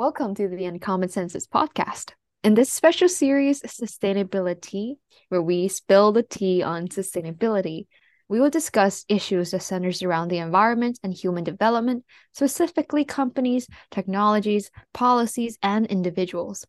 Welcome 0.00 0.34
to 0.36 0.48
the 0.48 0.64
Uncommon 0.64 1.10
Senses 1.10 1.46
podcast. 1.46 2.12
In 2.42 2.54
this 2.54 2.72
special 2.72 3.06
series, 3.06 3.60
SustainabiliTEA, 3.60 4.94
where 5.28 5.42
we 5.42 5.68
spill 5.68 6.10
the 6.12 6.22
tea 6.22 6.62
on 6.62 6.88
sustainability, 6.88 7.86
we 8.26 8.40
will 8.40 8.48
discuss 8.48 9.04
issues 9.10 9.50
that 9.50 9.60
centers 9.60 10.02
around 10.02 10.28
the 10.28 10.38
environment 10.38 10.98
and 11.02 11.12
human 11.12 11.44
development, 11.44 12.06
specifically 12.32 13.04
companies, 13.04 13.68
technologies, 13.90 14.70
policies, 14.94 15.58
and 15.62 15.84
individuals. 15.88 16.66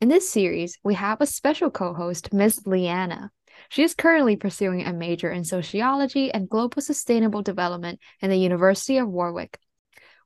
In 0.00 0.08
this 0.08 0.30
series, 0.30 0.78
we 0.82 0.94
have 0.94 1.20
a 1.20 1.26
special 1.26 1.70
co-host, 1.70 2.32
Ms. 2.32 2.60
Lianna. 2.60 3.28
She 3.68 3.82
is 3.82 3.94
currently 3.94 4.36
pursuing 4.36 4.86
a 4.86 4.94
major 4.94 5.30
in 5.30 5.44
sociology 5.44 6.32
and 6.32 6.48
global 6.48 6.80
sustainable 6.80 7.42
development 7.42 8.00
in 8.22 8.30
the 8.30 8.38
University 8.38 8.96
of 8.96 9.06
Warwick. 9.06 9.58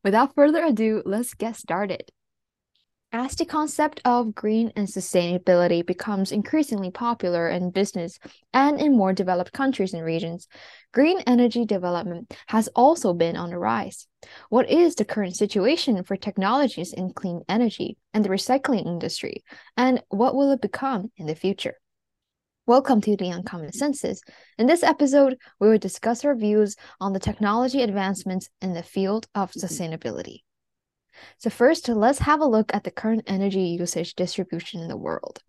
Without 0.05 0.37
further 0.37 0.65
ado, 0.65 1.03
let's 1.05 1.35
get 1.35 1.57
started. 1.57 2.13
As 3.17 3.37
the 3.37 3.45
concept 3.45 4.01
of 4.05 4.35
green 4.35 4.73
and 4.75 4.89
sustainability 4.89 5.87
becomes 5.87 6.33
increasingly 6.33 6.91
popular 6.91 7.49
in 7.49 7.71
business 7.71 8.19
and 8.53 8.81
in 8.81 8.97
more 8.97 9.13
developed 9.13 9.53
countries 9.53 9.95
and 9.95 10.05
regions, 10.05 10.49
green 10.93 11.21
energy 11.21 11.65
development 11.65 12.35
has 12.49 12.67
also 12.75 13.15
been 13.15 13.37
on 13.37 13.51
the 13.51 13.57
rise. 13.57 14.09
What 14.49 14.69
is 14.69 14.97
the 14.97 15.05
current 15.05 15.37
situation 15.37 16.03
for 16.03 16.17
technologies 16.17 16.93
in 16.93 17.13
clean 17.13 17.43
energy 17.49 17.99
and 18.13 18.25
the 18.25 18.31
recycling 18.31 18.85
industry, 18.85 19.45
and 19.77 20.03
what 20.09 20.35
will 20.35 20.51
it 20.51 20.61
become 20.61 21.13
in 21.17 21.27
the 21.27 21.37
future? 21.37 21.77
Welcome 22.67 23.01
to 23.03 23.17
the 23.17 23.31
Uncommon 23.31 23.73
Senses. 23.73 24.25
In 24.59 24.67
this 24.67 24.83
episode, 24.83 25.37
we 25.61 25.69
will 25.69 25.79
discuss 25.79 26.25
our 26.25 26.35
views 26.35 26.75
on 27.01 27.13
the 27.13 27.21
technology 27.21 27.81
advancements 27.83 28.49
in 28.61 28.73
the 28.73 28.83
field 28.83 29.29
of 29.37 29.53
mm-hmm. 29.53 29.65
sustainability. 29.65 30.44
So 31.39 31.51
first, 31.51 31.89
let's 31.89 32.21
have 32.21 32.41
a 32.41 32.47
look 32.47 32.75
at 32.75 32.85
the 32.85 32.91
current 32.91 33.23
energy 33.27 33.77
usage 33.79 34.15
distribution 34.15 34.81
in 34.81 34.89
the 34.89 34.97
world. 34.97 35.41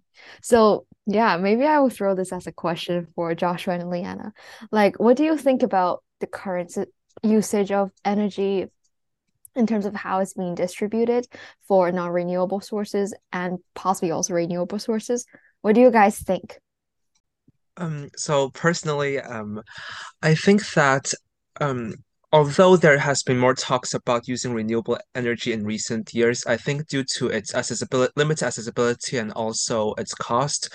So 0.41 0.85
yeah, 1.05 1.37
maybe 1.37 1.65
I 1.65 1.79
will 1.79 1.89
throw 1.89 2.15
this 2.15 2.31
as 2.31 2.47
a 2.47 2.51
question 2.51 3.07
for 3.15 3.35
Joshua 3.35 3.75
and 3.75 3.83
Lianna. 3.83 4.31
Like, 4.71 4.99
what 4.99 5.17
do 5.17 5.23
you 5.23 5.37
think 5.37 5.63
about 5.63 6.03
the 6.19 6.27
current 6.27 6.75
usage 7.23 7.71
of 7.71 7.91
energy 8.03 8.67
in 9.55 9.67
terms 9.67 9.85
of 9.85 9.95
how 9.95 10.19
it's 10.19 10.33
being 10.33 10.55
distributed 10.55 11.27
for 11.67 11.91
non-renewable 11.91 12.61
sources 12.61 13.13
and 13.31 13.59
possibly 13.73 14.11
also 14.11 14.33
renewable 14.33 14.79
sources? 14.79 15.25
What 15.61 15.75
do 15.75 15.81
you 15.81 15.91
guys 15.91 16.19
think? 16.19 16.57
Um, 17.77 18.09
so 18.15 18.49
personally, 18.49 19.19
um, 19.19 19.61
I 20.21 20.35
think 20.35 20.67
that 20.73 21.11
um, 21.59 21.93
Although 22.31 22.77
there 22.77 22.97
has 22.97 23.23
been 23.23 23.37
more 23.37 23.53
talks 23.53 23.93
about 23.93 24.27
using 24.27 24.53
renewable 24.53 24.97
energy 25.13 25.53
in 25.53 25.63
recent 25.63 26.13
years, 26.13 26.45
I 26.45 26.57
think 26.57 26.87
due 26.87 27.03
to 27.17 27.27
its 27.27 27.55
accessibility, 27.55 28.13
limited 28.15 28.45
accessibility 28.45 29.17
and 29.17 29.31
also 29.33 29.93
its 29.93 30.13
cost, 30.13 30.73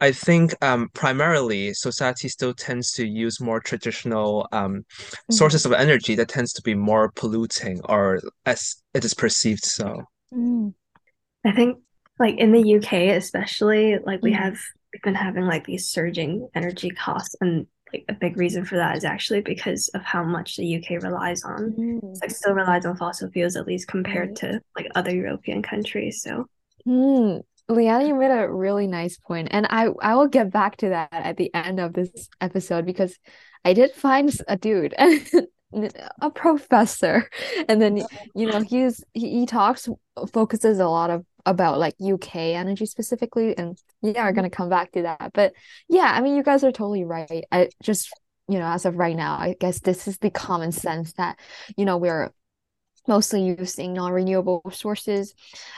I 0.00 0.12
think 0.12 0.54
um, 0.62 0.88
primarily 0.94 1.74
society 1.74 2.28
still 2.28 2.54
tends 2.54 2.92
to 2.92 3.06
use 3.06 3.40
more 3.40 3.60
traditional 3.60 4.48
um, 4.52 4.84
mm-hmm. 4.98 5.32
sources 5.32 5.66
of 5.66 5.72
energy 5.72 6.14
that 6.16 6.28
tends 6.28 6.52
to 6.54 6.62
be 6.62 6.74
more 6.74 7.10
polluting 7.16 7.80
or 7.84 8.20
as 8.46 8.76
it 8.94 9.04
is 9.04 9.14
perceived 9.14 9.64
so. 9.64 10.04
Mm. 10.32 10.74
I 11.44 11.52
think 11.52 11.78
like 12.18 12.36
in 12.36 12.52
the 12.52 12.76
UK 12.76 13.16
especially, 13.16 13.98
like 14.04 14.22
we 14.22 14.32
mm. 14.32 14.36
have 14.36 14.58
we've 14.92 15.02
been 15.02 15.14
having 15.14 15.46
like 15.46 15.64
these 15.64 15.88
surging 15.88 16.48
energy 16.54 16.90
costs 16.90 17.34
and 17.40 17.66
like 17.92 18.04
a 18.08 18.12
big 18.12 18.36
reason 18.36 18.64
for 18.64 18.76
that 18.76 18.96
is 18.96 19.04
actually 19.04 19.40
because 19.40 19.88
of 19.88 20.02
how 20.02 20.22
much 20.22 20.56
the 20.56 20.76
UK 20.76 21.02
relies 21.02 21.42
on. 21.44 21.72
Mm. 21.72 22.20
Like 22.20 22.30
still 22.30 22.54
relies 22.54 22.86
on 22.86 22.96
fossil 22.96 23.30
fuels 23.30 23.56
at 23.56 23.66
least 23.66 23.88
compared 23.88 24.30
mm. 24.30 24.36
to 24.36 24.60
like 24.76 24.88
other 24.94 25.14
European 25.14 25.62
countries. 25.62 26.22
So 26.22 26.46
mm. 26.86 27.42
Lianna, 27.70 28.08
you 28.08 28.14
made 28.14 28.30
a 28.30 28.50
really 28.50 28.86
nice 28.86 29.16
point, 29.16 29.48
and 29.52 29.66
I 29.70 29.88
I 30.02 30.16
will 30.16 30.28
get 30.28 30.50
back 30.50 30.76
to 30.78 30.88
that 30.90 31.08
at 31.12 31.36
the 31.36 31.54
end 31.54 31.78
of 31.78 31.92
this 31.92 32.28
episode 32.40 32.84
because 32.84 33.16
I 33.64 33.74
did 33.74 33.92
find 33.92 34.32
a 34.48 34.56
dude, 34.56 34.94
a 36.20 36.30
professor, 36.30 37.30
and 37.68 37.80
then 37.80 38.04
you 38.34 38.46
know 38.46 38.60
he's 38.60 39.04
he, 39.14 39.40
he 39.40 39.46
talks 39.46 39.88
focuses 40.32 40.80
a 40.80 40.88
lot 40.88 41.10
of 41.10 41.24
about 41.46 41.78
like 41.78 41.94
UK 42.00 42.36
energy 42.54 42.86
specifically 42.86 43.56
and 43.56 43.78
yeah 44.02 44.24
we're 44.24 44.32
gonna 44.32 44.50
come 44.50 44.68
back 44.68 44.92
to 44.92 45.02
that 45.02 45.30
but 45.34 45.52
yeah 45.88 46.12
I 46.14 46.20
mean 46.20 46.36
you 46.36 46.42
guys 46.42 46.64
are 46.64 46.72
totally 46.72 47.04
right. 47.04 47.44
I 47.50 47.70
just 47.82 48.10
you 48.48 48.58
know 48.58 48.66
as 48.66 48.84
of 48.84 48.96
right 48.96 49.16
now 49.16 49.34
I 49.34 49.56
guess 49.58 49.80
this 49.80 50.08
is 50.08 50.18
the 50.18 50.30
common 50.30 50.72
sense 50.72 51.12
that 51.14 51.38
you 51.76 51.84
know 51.84 51.96
we're 51.96 52.32
mostly 53.08 53.42
using 53.42 53.92
non-renewable 53.94 54.62
sources 54.72 55.34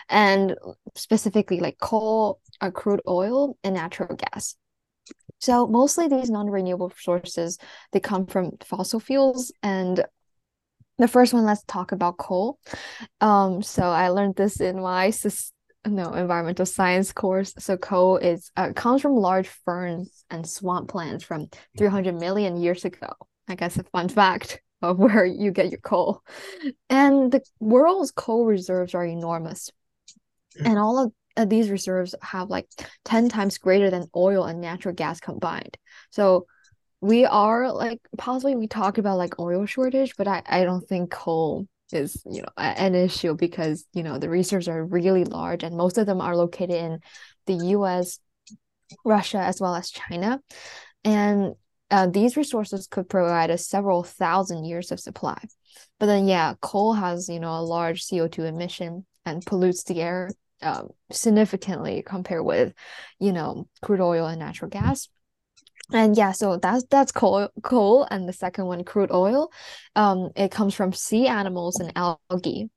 and 0.08 0.56
specifically 0.94 1.60
like 1.60 1.78
coal 1.78 2.40
uh, 2.60 2.70
crude 2.70 3.00
oil 3.08 3.56
and 3.64 3.74
natural 3.74 4.16
gas. 4.16 4.56
So 5.40 5.66
mostly 5.66 6.08
these 6.08 6.30
non-renewable 6.30 6.92
sources 6.98 7.58
they 7.92 8.00
come 8.00 8.26
from 8.26 8.52
fossil 8.64 9.00
fuels 9.00 9.52
and 9.62 10.04
the 11.02 11.08
first 11.08 11.34
one 11.34 11.44
let's 11.44 11.64
talk 11.64 11.90
about 11.90 12.16
coal. 12.16 12.58
Um 13.20 13.62
so 13.62 13.82
i 13.82 14.08
learned 14.08 14.36
this 14.36 14.60
in 14.60 14.80
my 14.80 15.12
no 15.84 16.12
environmental 16.14 16.64
science 16.66 17.12
course. 17.12 17.54
So 17.58 17.76
coal 17.76 18.16
is 18.18 18.50
uh, 18.56 18.72
comes 18.72 19.02
from 19.02 19.16
large 19.16 19.48
ferns 19.64 20.24
and 20.30 20.48
swamp 20.48 20.88
plants 20.88 21.24
from 21.24 21.48
300 21.76 22.14
million 22.14 22.56
years 22.56 22.84
ago. 22.84 23.12
I 23.48 23.56
guess 23.56 23.76
a 23.76 23.82
fun 23.84 24.08
fact 24.08 24.60
of 24.82 24.98
where 24.98 25.24
you 25.24 25.50
get 25.50 25.70
your 25.70 25.80
coal. 25.80 26.22
And 26.88 27.32
the 27.32 27.42
world's 27.58 28.12
coal 28.12 28.46
reserves 28.46 28.94
are 28.94 29.04
enormous. 29.04 29.70
And 30.64 30.78
all 30.78 31.04
of 31.04 31.12
uh, 31.36 31.46
these 31.46 31.70
reserves 31.70 32.14
have 32.22 32.48
like 32.50 32.68
10 33.04 33.28
times 33.28 33.58
greater 33.58 33.90
than 33.90 34.06
oil 34.14 34.44
and 34.44 34.60
natural 34.60 34.94
gas 34.94 35.18
combined. 35.18 35.76
So 36.10 36.46
we 37.02 37.26
are 37.26 37.70
like 37.70 38.00
possibly 38.16 38.56
we 38.56 38.66
talk 38.66 38.96
about 38.96 39.18
like 39.18 39.38
oil 39.38 39.66
shortage 39.66 40.14
but 40.16 40.26
i 40.26 40.42
i 40.46 40.64
don't 40.64 40.88
think 40.88 41.10
coal 41.10 41.66
is 41.92 42.22
you 42.24 42.40
know 42.40 42.48
an 42.56 42.94
issue 42.94 43.34
because 43.34 43.84
you 43.92 44.02
know 44.02 44.18
the 44.18 44.28
reserves 44.28 44.68
are 44.68 44.84
really 44.84 45.24
large 45.24 45.62
and 45.62 45.76
most 45.76 45.98
of 45.98 46.06
them 46.06 46.20
are 46.20 46.36
located 46.36 46.76
in 46.76 47.00
the 47.46 47.66
US, 47.68 48.18
Russia 49.04 49.38
as 49.38 49.60
well 49.60 49.74
as 49.74 49.90
China, 49.90 50.40
and 51.04 51.54
uh, 51.90 52.06
these 52.06 52.36
resources 52.36 52.86
could 52.86 53.08
provide 53.08 53.50
us 53.50 53.66
several 53.66 54.02
thousand 54.02 54.64
years 54.64 54.92
of 54.92 55.00
supply. 55.00 55.38
But 55.98 56.06
then 56.06 56.26
yeah, 56.26 56.54
coal 56.60 56.94
has 56.94 57.28
you 57.28 57.40
know 57.40 57.58
a 57.58 57.62
large 57.62 58.08
CO 58.08 58.28
two 58.28 58.44
emission 58.44 59.06
and 59.24 59.44
pollutes 59.44 59.84
the 59.84 60.00
air 60.00 60.30
um, 60.62 60.90
significantly 61.10 62.02
compared 62.04 62.44
with 62.44 62.72
you 63.18 63.32
know 63.32 63.68
crude 63.82 64.00
oil 64.00 64.26
and 64.26 64.38
natural 64.38 64.70
gas 64.70 65.08
and 65.92 66.16
yeah 66.16 66.32
so 66.32 66.56
that's 66.56 66.84
that's 66.90 67.12
coal 67.12 67.48
coal 67.62 68.06
and 68.10 68.28
the 68.28 68.32
second 68.32 68.66
one 68.66 68.84
crude 68.84 69.10
oil. 69.12 69.52
Um 69.96 70.30
it 70.36 70.50
comes 70.50 70.74
from 70.74 70.92
sea 70.92 71.26
animals 71.26 71.80
and 71.80 71.92
algae. 71.96 72.70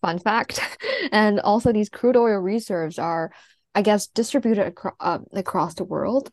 Fun 0.00 0.18
fact. 0.18 0.60
And 1.12 1.40
also 1.40 1.72
these 1.72 1.88
crude 1.90 2.16
oil 2.16 2.38
reserves 2.38 2.98
are 2.98 3.30
i 3.74 3.82
guess 3.82 4.06
distributed 4.06 4.66
acro- 4.66 4.96
uh, 5.00 5.18
across 5.32 5.74
the 5.74 5.84
world. 5.84 6.30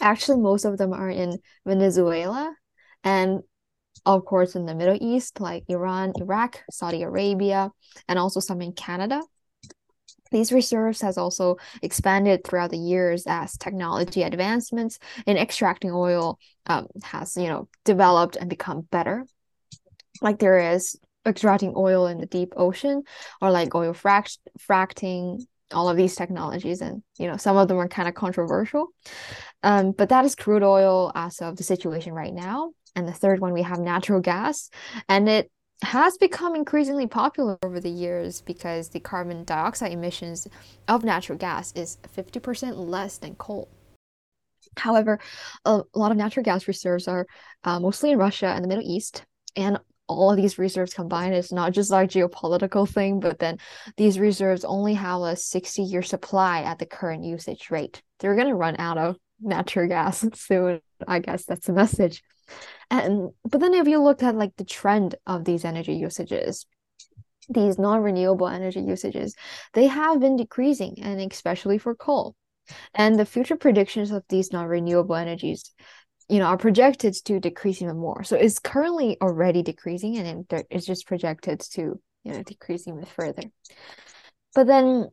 Actually 0.00 0.40
most 0.40 0.64
of 0.64 0.78
them 0.78 0.92
are 0.92 1.10
in 1.10 1.38
venezuela 1.66 2.54
and 3.04 3.40
of 4.06 4.24
course 4.24 4.54
in 4.56 4.66
the 4.66 4.74
middle 4.74 4.98
east 5.00 5.40
like 5.40 5.64
iran 5.68 6.12
iraq 6.16 6.62
saudi 6.70 7.02
arabia 7.02 7.70
and 8.08 8.18
also 8.18 8.40
some 8.40 8.60
in 8.62 8.72
canada 8.72 9.22
these 10.32 10.52
reserves 10.52 11.00
has 11.02 11.18
also 11.18 11.56
expanded 11.82 12.44
throughout 12.44 12.70
the 12.70 12.78
years 12.78 13.24
as 13.26 13.56
technology 13.56 14.22
advancements 14.22 14.98
in 15.26 15.36
extracting 15.36 15.92
oil 15.92 16.38
um, 16.66 16.88
has 17.02 17.36
you 17.36 17.48
know 17.48 17.68
developed 17.84 18.36
and 18.36 18.50
become 18.50 18.82
better. 18.82 19.24
Like 20.20 20.38
there 20.38 20.72
is 20.72 20.96
extracting 21.26 21.74
oil 21.76 22.06
in 22.06 22.18
the 22.18 22.26
deep 22.26 22.54
ocean 22.56 23.02
or 23.40 23.50
like 23.50 23.74
oil 23.74 23.92
fract- 23.92 24.38
fracking 24.58 25.40
all 25.72 25.88
of 25.88 25.96
these 25.96 26.16
technologies 26.16 26.80
and 26.80 27.02
you 27.18 27.26
know 27.26 27.36
some 27.36 27.56
of 27.56 27.68
them 27.68 27.78
are 27.78 27.88
kind 27.88 28.08
of 28.08 28.14
controversial 28.14 28.88
um, 29.62 29.92
but 29.92 30.10
that 30.10 30.24
is 30.24 30.34
crude 30.34 30.62
oil 30.62 31.12
as 31.14 31.40
of 31.40 31.56
the 31.56 31.62
situation 31.62 32.12
right 32.12 32.34
now 32.34 32.72
and 32.94 33.08
the 33.08 33.12
third 33.12 33.40
one 33.40 33.52
we 33.52 33.62
have 33.62 33.78
natural 33.78 34.20
gas 34.20 34.68
and 35.08 35.28
it 35.28 35.50
has 35.82 36.16
become 36.18 36.54
increasingly 36.54 37.06
popular 37.06 37.58
over 37.62 37.80
the 37.80 37.90
years 37.90 38.40
because 38.40 38.88
the 38.88 39.00
carbon 39.00 39.44
dioxide 39.44 39.92
emissions 39.92 40.46
of 40.88 41.04
natural 41.04 41.36
gas 41.36 41.72
is 41.74 41.98
50% 42.16 42.76
less 42.76 43.18
than 43.18 43.34
coal. 43.34 43.68
However, 44.76 45.18
a 45.64 45.82
lot 45.94 46.12
of 46.12 46.16
natural 46.16 46.44
gas 46.44 46.68
reserves 46.68 47.08
are 47.08 47.26
uh, 47.64 47.80
mostly 47.80 48.10
in 48.10 48.18
Russia 48.18 48.46
and 48.46 48.64
the 48.64 48.68
Middle 48.68 48.84
East, 48.84 49.24
and 49.56 49.78
all 50.08 50.30
of 50.30 50.36
these 50.36 50.58
reserves 50.58 50.94
combined 50.94 51.34
is 51.34 51.52
not 51.52 51.72
just 51.72 51.90
like 51.90 52.10
geopolitical 52.10 52.88
thing, 52.88 53.20
but 53.20 53.38
then 53.38 53.58
these 53.96 54.18
reserves 54.18 54.64
only 54.64 54.94
have 54.94 55.22
a 55.22 55.36
60 55.36 55.82
year 55.82 56.02
supply 56.02 56.62
at 56.62 56.78
the 56.78 56.86
current 56.86 57.24
usage 57.24 57.70
rate. 57.70 58.02
They're 58.18 58.36
going 58.36 58.48
to 58.48 58.54
run 58.54 58.76
out 58.78 58.98
of 58.98 59.16
natural 59.40 59.88
gas 59.88 60.24
soon. 60.34 60.80
I 61.06 61.18
guess 61.18 61.44
that's 61.44 61.66
the 61.66 61.72
message. 61.72 62.22
And 62.90 63.30
but 63.44 63.60
then 63.60 63.74
if 63.74 63.88
you 63.88 64.02
look 64.02 64.22
at 64.22 64.36
like 64.36 64.56
the 64.56 64.64
trend 64.64 65.14
of 65.26 65.44
these 65.44 65.64
energy 65.64 65.94
usages, 65.94 66.66
these 67.48 67.78
non-renewable 67.78 68.48
energy 68.48 68.80
usages, 68.80 69.34
they 69.72 69.86
have 69.86 70.20
been 70.20 70.36
decreasing, 70.36 70.98
and 71.02 71.20
especially 71.32 71.78
for 71.78 71.94
coal. 71.94 72.34
And 72.94 73.18
the 73.18 73.26
future 73.26 73.56
predictions 73.56 74.10
of 74.10 74.22
these 74.28 74.52
non-renewable 74.52 75.16
energies, 75.16 75.72
you 76.28 76.38
know, 76.38 76.46
are 76.46 76.56
projected 76.56 77.14
to 77.24 77.40
decrease 77.40 77.82
even 77.82 77.98
more. 77.98 78.24
So 78.24 78.36
it's 78.36 78.58
currently 78.58 79.16
already 79.20 79.62
decreasing, 79.62 80.16
and 80.18 80.46
it's 80.70 80.86
just 80.86 81.06
projected 81.06 81.60
to, 81.72 82.00
you 82.24 82.32
know, 82.32 82.42
decrease 82.42 82.86
even 82.86 83.04
further. 83.04 83.42
But 84.54 84.66
then, 84.66 85.08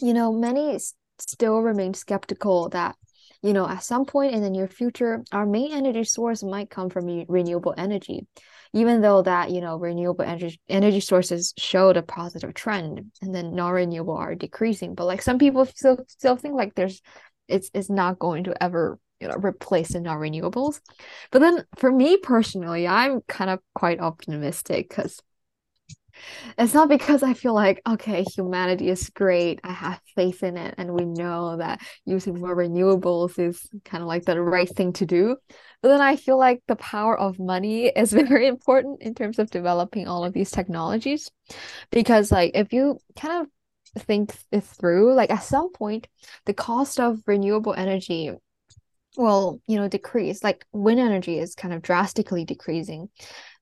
you 0.00 0.14
know, 0.14 0.32
many 0.32 0.78
still 1.18 1.60
remain 1.60 1.94
skeptical 1.94 2.68
that 2.68 2.94
you 3.42 3.52
know 3.52 3.68
at 3.68 3.82
some 3.82 4.04
point 4.04 4.34
in 4.34 4.42
the 4.42 4.50
near 4.50 4.68
future 4.68 5.22
our 5.32 5.46
main 5.46 5.72
energy 5.72 6.04
source 6.04 6.42
might 6.42 6.70
come 6.70 6.90
from 6.90 7.24
renewable 7.28 7.74
energy 7.76 8.26
even 8.72 9.00
though 9.00 9.22
that 9.22 9.50
you 9.50 9.60
know 9.60 9.76
renewable 9.76 10.24
energy 10.24 10.60
energy 10.68 11.00
sources 11.00 11.54
showed 11.56 11.96
a 11.96 12.02
positive 12.02 12.54
trend 12.54 13.10
and 13.22 13.34
then 13.34 13.54
non-renewable 13.54 14.16
are 14.16 14.34
decreasing. 14.34 14.94
But 14.94 15.06
like 15.06 15.22
some 15.22 15.38
people 15.38 15.64
still 15.66 16.04
still 16.08 16.36
think 16.36 16.54
like 16.54 16.74
there's 16.74 17.00
it's 17.48 17.70
it's 17.74 17.90
not 17.90 18.18
going 18.18 18.44
to 18.44 18.62
ever 18.62 18.98
you 19.20 19.28
know 19.28 19.36
replace 19.36 19.92
the 19.92 20.00
non-renewables. 20.00 20.80
But 21.30 21.40
then 21.40 21.64
for 21.76 21.90
me 21.90 22.16
personally 22.18 22.86
i'm 22.86 23.20
kind 23.22 23.50
of 23.50 23.60
quite 23.74 24.00
optimistic 24.00 24.88
because 24.88 25.20
it's 26.56 26.74
not 26.74 26.88
because 26.88 27.22
I 27.22 27.34
feel 27.34 27.54
like, 27.54 27.80
okay, 27.86 28.24
humanity 28.24 28.88
is 28.88 29.10
great. 29.10 29.60
I 29.64 29.72
have 29.72 30.00
faith 30.14 30.42
in 30.42 30.56
it. 30.56 30.74
And 30.78 30.92
we 30.92 31.04
know 31.04 31.56
that 31.56 31.80
using 32.04 32.40
more 32.40 32.56
renewables 32.56 33.38
is 33.38 33.68
kind 33.84 34.02
of 34.02 34.08
like 34.08 34.24
the 34.24 34.40
right 34.40 34.68
thing 34.68 34.92
to 34.94 35.06
do. 35.06 35.36
But 35.82 35.88
then 35.88 36.00
I 36.00 36.16
feel 36.16 36.38
like 36.38 36.62
the 36.66 36.76
power 36.76 37.18
of 37.18 37.38
money 37.38 37.86
is 37.96 38.12
very 38.12 38.46
important 38.46 39.02
in 39.02 39.14
terms 39.14 39.38
of 39.38 39.50
developing 39.50 40.08
all 40.08 40.24
of 40.24 40.32
these 40.32 40.50
technologies. 40.50 41.30
Because, 41.90 42.32
like, 42.32 42.52
if 42.54 42.72
you 42.72 42.98
kind 43.18 43.42
of 43.42 44.02
think 44.02 44.34
it 44.52 44.64
through, 44.64 45.14
like, 45.14 45.30
at 45.30 45.42
some 45.42 45.72
point, 45.72 46.08
the 46.46 46.54
cost 46.54 47.00
of 47.00 47.20
renewable 47.26 47.74
energy 47.74 48.32
will, 49.16 49.60
you 49.66 49.76
know, 49.76 49.88
decrease. 49.88 50.44
Like, 50.44 50.64
wind 50.72 51.00
energy 51.00 51.38
is 51.38 51.54
kind 51.54 51.74
of 51.74 51.82
drastically 51.82 52.44
decreasing 52.44 53.08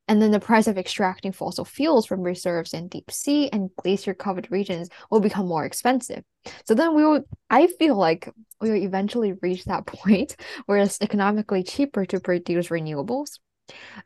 and 0.08 0.22
then 0.22 0.30
the 0.30 0.40
price 0.40 0.66
of 0.66 0.78
extracting 0.78 1.32
fossil 1.32 1.64
fuels 1.64 2.06
from 2.06 2.22
reserves 2.22 2.72
in 2.72 2.88
deep 2.88 3.10
sea 3.10 3.48
and 3.50 3.70
glacier 3.76 4.14
covered 4.14 4.48
regions 4.50 4.88
will 5.10 5.20
become 5.20 5.46
more 5.46 5.64
expensive. 5.64 6.22
So 6.64 6.74
then 6.74 6.94
we 6.94 7.04
will, 7.04 7.22
I 7.50 7.66
feel 7.66 7.96
like 7.96 8.28
we 8.60 8.70
will 8.70 8.82
eventually 8.82 9.32
reach 9.42 9.64
that 9.64 9.86
point 9.86 10.36
where 10.66 10.78
it's 10.78 11.00
economically 11.00 11.62
cheaper 11.62 12.06
to 12.06 12.20
produce 12.20 12.68
renewables. 12.68 13.38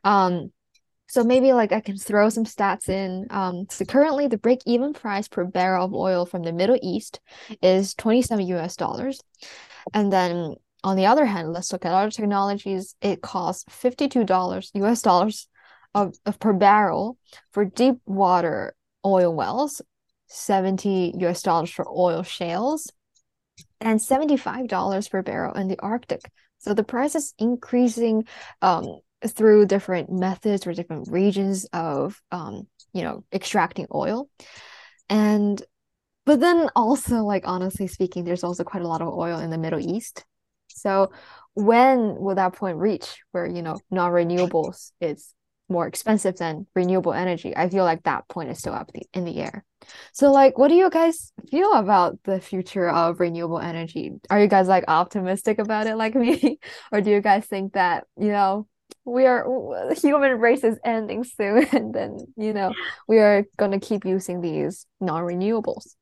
Um, 0.03 0.51
so 1.07 1.23
maybe 1.23 1.51
like 1.51 1.73
I 1.73 1.81
can 1.81 1.97
throw 1.97 2.29
some 2.29 2.45
stats 2.45 2.87
in. 2.87 3.27
Um, 3.29 3.65
so 3.69 3.83
currently 3.83 4.27
the 4.27 4.37
break 4.37 4.61
even 4.65 4.93
price 4.93 5.27
per 5.27 5.43
barrel 5.43 5.85
of 5.85 5.93
oil 5.93 6.25
from 6.25 6.41
the 6.41 6.53
Middle 6.53 6.79
East 6.81 7.19
is 7.61 7.93
27 7.95 8.47
US 8.47 8.77
dollars. 8.77 9.21
And 9.93 10.11
then 10.11 10.55
on 10.83 10.95
the 10.95 11.05
other 11.05 11.25
hand, 11.25 11.51
let's 11.51 11.71
look 11.71 11.85
at 11.85 11.93
other 11.93 12.09
technologies. 12.09 12.95
It 13.01 13.21
costs 13.21 13.65
$52 13.83 14.71
US 14.73 15.01
dollars 15.01 15.47
of, 15.93 16.15
of 16.25 16.39
per 16.39 16.53
barrel 16.53 17.17
for 17.51 17.65
deep 17.65 17.95
water 18.05 18.73
oil 19.05 19.33
wells, 19.33 19.81
70 20.27 21.15
US 21.19 21.41
dollars 21.41 21.71
for 21.71 21.85
oil 21.89 22.23
shales, 22.23 22.91
and 23.79 23.99
$75 23.99 25.09
per 25.09 25.21
barrel 25.21 25.53
in 25.55 25.67
the 25.67 25.79
Arctic. 25.79 26.21
So 26.59 26.73
the 26.73 26.83
price 26.83 27.15
is 27.15 27.33
increasing 27.39 28.25
um, 28.61 28.99
through 29.27 29.65
different 29.65 30.11
methods 30.11 30.65
or 30.65 30.73
different 30.73 31.09
regions 31.11 31.65
of 31.73 32.21
um, 32.31 32.67
you 32.93 33.03
know 33.03 33.23
extracting 33.33 33.87
oil. 33.93 34.29
And 35.09 35.61
but 36.25 36.39
then 36.39 36.69
also 36.75 37.23
like 37.23 37.43
honestly 37.45 37.87
speaking, 37.87 38.23
there's 38.23 38.43
also 38.43 38.63
quite 38.63 38.83
a 38.83 38.87
lot 38.87 39.01
of 39.01 39.09
oil 39.09 39.39
in 39.39 39.49
the 39.49 39.57
Middle 39.57 39.79
East. 39.79 40.23
So 40.67 41.11
when 41.53 42.15
will 42.15 42.35
that 42.35 42.53
point 42.53 42.77
reach 42.77 43.21
where 43.31 43.45
you 43.45 43.61
know 43.61 43.79
non-renewables 43.89 44.91
is 45.01 45.33
more 45.71 45.87
expensive 45.87 46.37
than 46.37 46.67
renewable 46.75 47.13
energy 47.13 47.55
i 47.55 47.69
feel 47.69 47.83
like 47.83 48.03
that 48.03 48.27
point 48.27 48.49
is 48.49 48.59
still 48.59 48.73
up 48.73 48.91
the, 48.93 49.01
in 49.13 49.25
the 49.25 49.37
air. 49.37 49.63
So 50.13 50.31
like 50.31 50.57
what 50.57 50.67
do 50.67 50.75
you 50.75 50.89
guys 50.89 51.31
feel 51.49 51.73
about 51.73 52.19
the 52.23 52.39
future 52.39 52.89
of 52.89 53.19
renewable 53.19 53.59
energy? 53.59 54.11
Are 54.29 54.39
you 54.39 54.47
guys 54.47 54.67
like 54.67 54.85
optimistic 54.87 55.59
about 55.59 55.87
it 55.87 55.95
like 55.95 56.15
me? 56.23 56.59
Or 56.91 57.01
do 57.01 57.09
you 57.09 57.21
guys 57.21 57.45
think 57.45 57.73
that 57.73 58.05
you 58.17 58.31
know 58.31 58.67
we 59.05 59.25
are 59.25 59.45
human 59.95 60.39
race 60.39 60.63
is 60.63 60.77
ending 60.83 61.23
soon 61.23 61.65
and 61.71 61.93
then 61.93 62.17
you 62.35 62.53
know 62.53 62.73
we 63.07 63.19
are 63.19 63.45
going 63.57 63.71
to 63.71 63.79
keep 63.79 64.05
using 64.05 64.41
these 64.41 64.85
non-renewables? 64.99 65.95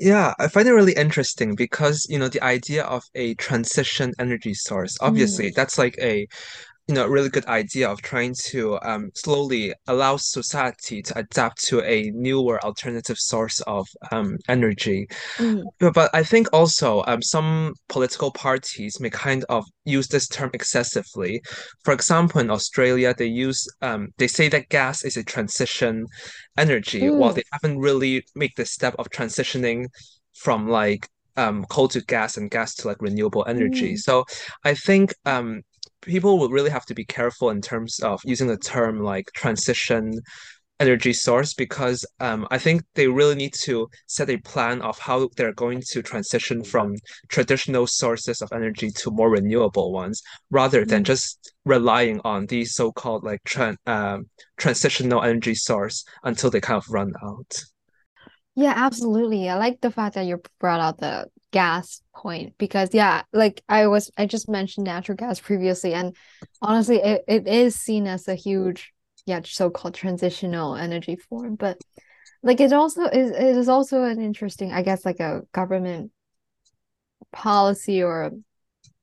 Yeah, 0.00 0.34
I 0.40 0.48
find 0.48 0.66
it 0.66 0.72
really 0.72 0.92
interesting 0.94 1.54
because, 1.54 2.04
you 2.10 2.18
know, 2.18 2.26
the 2.26 2.42
idea 2.42 2.82
of 2.82 3.04
a 3.14 3.34
transition 3.34 4.12
energy 4.18 4.52
source, 4.52 4.98
obviously, 5.00 5.52
mm. 5.52 5.54
that's 5.54 5.78
like 5.78 5.96
a 6.00 6.26
you 6.86 6.94
know, 6.94 7.04
a 7.04 7.10
really 7.10 7.30
good 7.30 7.46
idea 7.46 7.88
of 7.88 8.02
trying 8.02 8.34
to 8.34 8.78
um, 8.82 9.10
slowly 9.14 9.72
allow 9.86 10.18
society 10.18 11.00
to 11.00 11.18
adapt 11.18 11.64
to 11.64 11.80
a 11.82 12.10
newer 12.10 12.62
alternative 12.62 13.16
source 13.18 13.60
of 13.62 13.88
um, 14.12 14.36
energy. 14.48 15.06
Mm. 15.38 15.62
But, 15.78 15.94
but 15.94 16.10
I 16.12 16.22
think 16.22 16.48
also 16.52 17.02
um, 17.06 17.22
some 17.22 17.72
political 17.88 18.30
parties 18.30 19.00
may 19.00 19.08
kind 19.08 19.44
of 19.48 19.64
use 19.86 20.08
this 20.08 20.28
term 20.28 20.50
excessively. 20.52 21.40
For 21.84 21.94
example, 21.94 22.42
in 22.42 22.50
Australia, 22.50 23.14
they 23.16 23.26
use 23.26 23.66
um, 23.80 24.08
they 24.18 24.26
say 24.26 24.48
that 24.48 24.68
gas 24.68 25.04
is 25.04 25.16
a 25.16 25.24
transition 25.24 26.04
energy, 26.58 27.00
mm. 27.00 27.16
while 27.16 27.32
they 27.32 27.44
haven't 27.50 27.78
really 27.78 28.24
made 28.34 28.52
the 28.58 28.66
step 28.66 28.94
of 28.98 29.08
transitioning 29.08 29.86
from 30.34 30.68
like 30.68 31.08
um 31.36 31.64
coal 31.64 31.88
to 31.88 32.00
gas 32.02 32.36
and 32.36 32.50
gas 32.50 32.74
to 32.74 32.88
like 32.88 33.00
renewable 33.00 33.44
energy. 33.48 33.94
Mm. 33.94 33.98
So 33.98 34.24
I 34.64 34.74
think 34.74 35.14
um 35.24 35.62
people 36.04 36.38
would 36.38 36.50
really 36.52 36.70
have 36.70 36.86
to 36.86 36.94
be 36.94 37.04
careful 37.04 37.50
in 37.50 37.60
terms 37.60 38.00
of 38.00 38.20
using 38.24 38.48
the 38.48 38.56
term 38.56 39.00
like 39.00 39.30
transition 39.34 40.20
energy 40.80 41.12
source 41.12 41.54
because 41.54 42.04
um, 42.20 42.46
I 42.50 42.58
think 42.58 42.82
they 42.94 43.06
really 43.06 43.36
need 43.36 43.54
to 43.62 43.88
set 44.06 44.30
a 44.30 44.38
plan 44.38 44.82
of 44.82 44.98
how 44.98 45.28
they're 45.36 45.52
going 45.52 45.82
to 45.90 46.02
transition 46.02 46.64
from 46.64 46.96
traditional 47.28 47.86
sources 47.86 48.42
of 48.42 48.52
energy 48.52 48.90
to 48.90 49.10
more 49.10 49.30
renewable 49.30 49.92
ones, 49.92 50.20
rather 50.50 50.84
than 50.84 51.02
mm. 51.02 51.06
just 51.06 51.52
relying 51.64 52.20
on 52.24 52.46
these 52.46 52.74
so-called 52.74 53.24
like 53.24 53.42
tra- 53.44 53.78
um, 53.86 54.26
transitional 54.56 55.22
energy 55.22 55.54
source 55.54 56.04
until 56.24 56.50
they 56.50 56.60
kind 56.60 56.78
of 56.78 56.86
run 56.90 57.12
out. 57.22 57.64
Yeah, 58.54 58.72
absolutely. 58.76 59.48
I 59.48 59.56
like 59.56 59.80
the 59.80 59.90
fact 59.90 60.14
that 60.14 60.26
you 60.26 60.40
brought 60.60 60.80
out 60.80 60.98
the 60.98 61.28
gas 61.50 62.02
point 62.14 62.56
because 62.58 62.94
yeah, 62.94 63.22
like 63.32 63.62
I 63.68 63.86
was 63.88 64.10
I 64.16 64.26
just 64.26 64.48
mentioned 64.48 64.86
natural 64.86 65.16
gas 65.16 65.40
previously 65.40 65.94
and 65.94 66.16
honestly 66.62 66.96
it, 66.96 67.24
it 67.26 67.48
is 67.48 67.74
seen 67.76 68.06
as 68.06 68.28
a 68.28 68.34
huge 68.34 68.92
yeah, 69.26 69.40
so-called 69.42 69.94
transitional 69.94 70.76
energy 70.76 71.16
form, 71.16 71.54
but 71.56 71.78
like 72.42 72.60
it 72.60 72.72
also 72.72 73.04
is 73.06 73.30
it 73.30 73.56
is 73.56 73.68
also 73.68 74.04
an 74.04 74.20
interesting, 74.20 74.72
I 74.72 74.82
guess 74.82 75.04
like 75.06 75.20
a 75.20 75.42
government 75.52 76.12
policy 77.32 78.02
or 78.02 78.30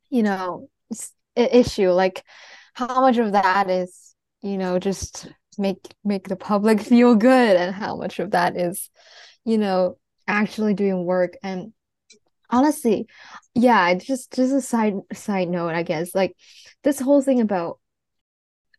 you 0.10 0.24
know, 0.24 0.70
issue 1.36 1.92
like 1.92 2.24
how 2.74 3.02
much 3.02 3.18
of 3.18 3.34
that 3.34 3.70
is, 3.70 4.16
you 4.42 4.58
know, 4.58 4.80
just 4.80 5.30
make 5.58 5.80
make 6.04 6.28
the 6.30 6.38
public 6.38 6.82
feel 6.84 7.16
good 7.16 7.58
and 7.58 7.76
how 7.76 7.98
much 7.98 8.20
of 8.20 8.32
that 8.32 8.58
is 8.58 8.90
you 9.46 9.58
know, 9.58 9.98
actually 10.28 10.74
doing 10.74 11.06
work. 11.06 11.34
And 11.44 11.74
honestly, 12.50 13.08
yeah, 13.56 13.94
just 13.96 14.34
just 14.34 14.54
a 14.54 14.62
side 14.62 14.96
side 15.14 15.50
note, 15.50 15.76
I 15.76 15.84
guess, 15.84 16.16
like 16.16 16.36
this 16.84 17.00
whole 17.00 17.22
thing 17.22 17.42
about 17.42 17.80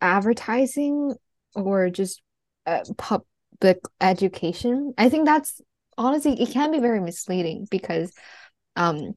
advertising 0.00 1.14
or 1.54 1.90
just 1.90 2.22
uh, 2.66 2.80
public 2.96 3.78
education, 4.00 4.94
I 4.98 5.08
think 5.08 5.26
that's 5.26 5.60
honestly 5.98 6.40
it 6.40 6.50
can 6.50 6.70
be 6.72 6.78
very 6.80 7.00
misleading 7.00 7.66
because 7.70 8.12
um 8.76 9.14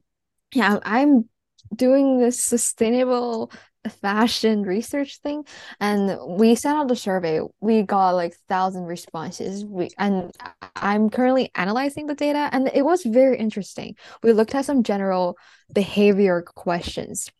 yeah, 0.54 0.78
I'm 0.84 1.28
doing 1.74 2.18
this 2.18 2.42
sustainable 2.42 3.50
fashion 3.88 4.62
research 4.62 5.18
thing 5.18 5.44
and 5.80 6.18
we 6.26 6.54
sent 6.54 6.78
out 6.78 6.88
the 6.88 6.96
survey. 6.96 7.40
We 7.60 7.82
got 7.82 8.10
like 8.10 8.34
thousand 8.48 8.84
responses. 8.84 9.64
We 9.64 9.90
and 9.98 10.32
i'm 10.74 11.10
currently 11.10 11.50
analyzing 11.54 12.06
the 12.06 12.14
data 12.14 12.48
and 12.52 12.70
it 12.72 12.84
was 12.84 13.02
very 13.04 13.38
interesting. 13.38 13.96
We 14.22 14.32
looked 14.32 14.54
at 14.54 14.64
some 14.64 14.82
general 14.82 15.36
behavior 15.72 16.42
questions 16.42 17.30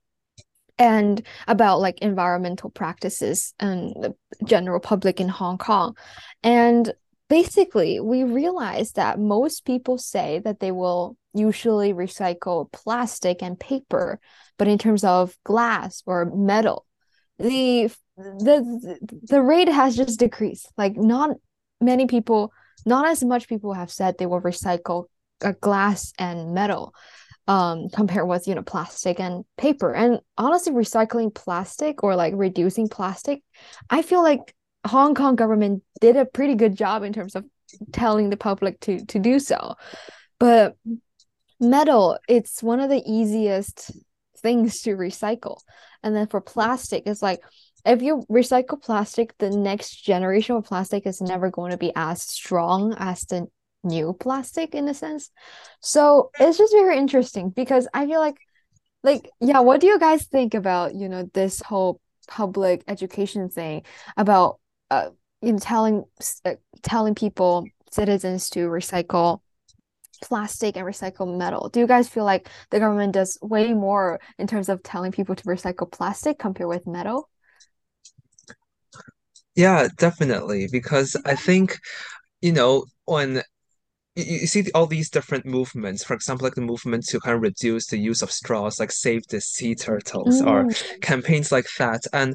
and 0.78 1.22
about 1.48 1.80
like 1.80 1.98
environmental 2.00 2.70
practices 2.70 3.54
and 3.58 3.94
the 3.94 4.14
general 4.44 4.80
public 4.80 5.20
in 5.20 5.28
hong 5.28 5.58
kong. 5.58 5.96
And 6.42 6.92
basically 7.28 8.00
we 8.00 8.24
realized 8.24 8.96
that 8.96 9.18
most 9.18 9.64
people 9.64 9.98
say 9.98 10.40
that 10.44 10.60
they 10.60 10.70
will 10.70 11.16
usually 11.36 11.92
recycle 11.92 12.70
plastic 12.72 13.42
and 13.42 13.58
paper 13.58 14.20
but 14.58 14.68
in 14.68 14.78
terms 14.78 15.04
of 15.04 15.36
glass 15.44 16.02
or 16.06 16.24
metal 16.34 16.86
the 17.38 17.90
the 18.16 18.98
the 19.24 19.42
rate 19.42 19.68
has 19.68 19.96
just 19.96 20.18
decreased. 20.18 20.70
Like 20.76 20.96
not 20.96 21.36
many 21.80 22.06
people 22.06 22.52
not 22.84 23.06
as 23.06 23.22
much 23.22 23.48
people 23.48 23.74
have 23.74 23.90
said 23.90 24.16
they 24.16 24.26
will 24.26 24.40
recycle 24.40 25.04
uh, 25.44 25.52
glass 25.60 26.12
and 26.18 26.54
metal 26.54 26.94
um 27.48 27.88
compared 27.90 28.26
with 28.26 28.48
you 28.48 28.54
know 28.54 28.62
plastic 28.62 29.20
and 29.20 29.44
paper. 29.58 29.92
And 29.92 30.20
honestly 30.38 30.72
recycling 30.72 31.34
plastic 31.34 32.02
or 32.02 32.16
like 32.16 32.32
reducing 32.36 32.88
plastic 32.88 33.42
i 33.90 34.02
feel 34.02 34.22
like 34.22 34.54
hong 34.86 35.14
kong 35.14 35.36
government 35.36 35.82
did 36.00 36.16
a 36.16 36.24
pretty 36.24 36.54
good 36.54 36.76
job 36.76 37.02
in 37.02 37.12
terms 37.12 37.34
of 37.34 37.44
telling 37.92 38.30
the 38.30 38.36
public 38.36 38.80
to 38.80 39.04
to 39.06 39.18
do 39.18 39.38
so. 39.38 39.74
But 40.38 40.76
metal 41.60 42.18
it's 42.28 42.62
one 42.62 42.80
of 42.80 42.90
the 42.90 43.02
easiest 43.06 43.90
things 44.38 44.82
to 44.82 44.96
recycle. 44.96 45.58
And 46.02 46.14
then 46.14 46.26
for 46.26 46.40
plastic 46.40 47.04
it's 47.06 47.22
like 47.22 47.40
if 47.84 48.02
you 48.02 48.25
recycle 48.30 48.82
plastic 48.82 49.36
the 49.38 49.50
next 49.50 50.02
generation 50.04 50.56
of 50.56 50.64
plastic 50.64 51.06
is 51.06 51.20
never 51.20 51.50
going 51.50 51.70
to 51.70 51.78
be 51.78 51.92
as 51.96 52.22
strong 52.22 52.94
as 52.98 53.22
the 53.22 53.46
new 53.84 54.12
plastic 54.12 54.75
in 54.75 54.88
a 54.88 54.94
sense. 54.94 55.30
So 55.80 56.30
it's 56.38 56.58
just 56.58 56.72
very 56.72 56.98
interesting 56.98 57.50
because 57.50 57.88
i 57.94 58.06
feel 58.06 58.20
like 58.20 58.36
like 59.02 59.30
yeah 59.40 59.60
what 59.60 59.80
do 59.80 59.86
you 59.86 59.98
guys 59.98 60.26
think 60.26 60.54
about 60.54 60.94
you 60.94 61.08
know 61.08 61.28
this 61.32 61.60
whole 61.62 62.00
public 62.26 62.82
education 62.88 63.48
thing 63.48 63.82
about 64.16 64.58
uh 64.90 65.10
you 65.40 65.52
know 65.52 65.58
telling 65.58 66.04
uh, 66.44 66.54
telling 66.82 67.14
people 67.14 67.66
citizens 67.90 68.50
to 68.50 68.68
recycle 68.68 69.40
plastic 70.23 70.76
and 70.76 70.87
recycle 70.87 71.37
metal 71.37 71.68
do 71.68 71.80
you 71.80 71.87
guys 71.87 72.08
feel 72.08 72.25
like 72.25 72.49
the 72.70 72.78
government 72.78 73.12
does 73.12 73.38
way 73.42 73.73
more 73.73 74.20
in 74.38 74.46
terms 74.46 74.68
of 74.68 74.82
telling 74.82 75.12
people 75.12 75.35
to 75.35 75.44
recycle 75.44 75.90
plastic 75.90 76.38
compared 76.38 76.68
with 76.68 76.87
metal 76.87 77.28
Yeah, 79.54 79.88
definitely. 79.96 80.68
Because 80.70 81.16
I 81.25 81.35
think, 81.35 81.78
you 82.42 82.52
know, 82.52 82.85
when 83.06 83.42
you, 84.14 84.46
see 84.46 84.70
all 84.75 84.87
these 84.87 85.11
different 85.11 85.46
movements, 85.46 86.04
for 86.04 86.14
example, 86.14 86.44
like 86.44 86.54
the 86.54 86.61
movement 86.61 87.06
to 87.06 87.20
kind 87.20 87.37
of 87.37 87.42
reduce 87.42 87.87
the 87.87 87.99
use 87.99 88.23
of 88.23 88.30
straws, 88.30 88.78
like 88.78 88.92
save 88.92 89.26
the 89.28 89.40
sea 89.40 89.75
turtles, 89.75 90.42
or 90.42 90.66
Mm, 90.66 91.00
campaigns 91.00 91.50
like 91.52 91.66
that. 91.78 92.06
And 92.12 92.35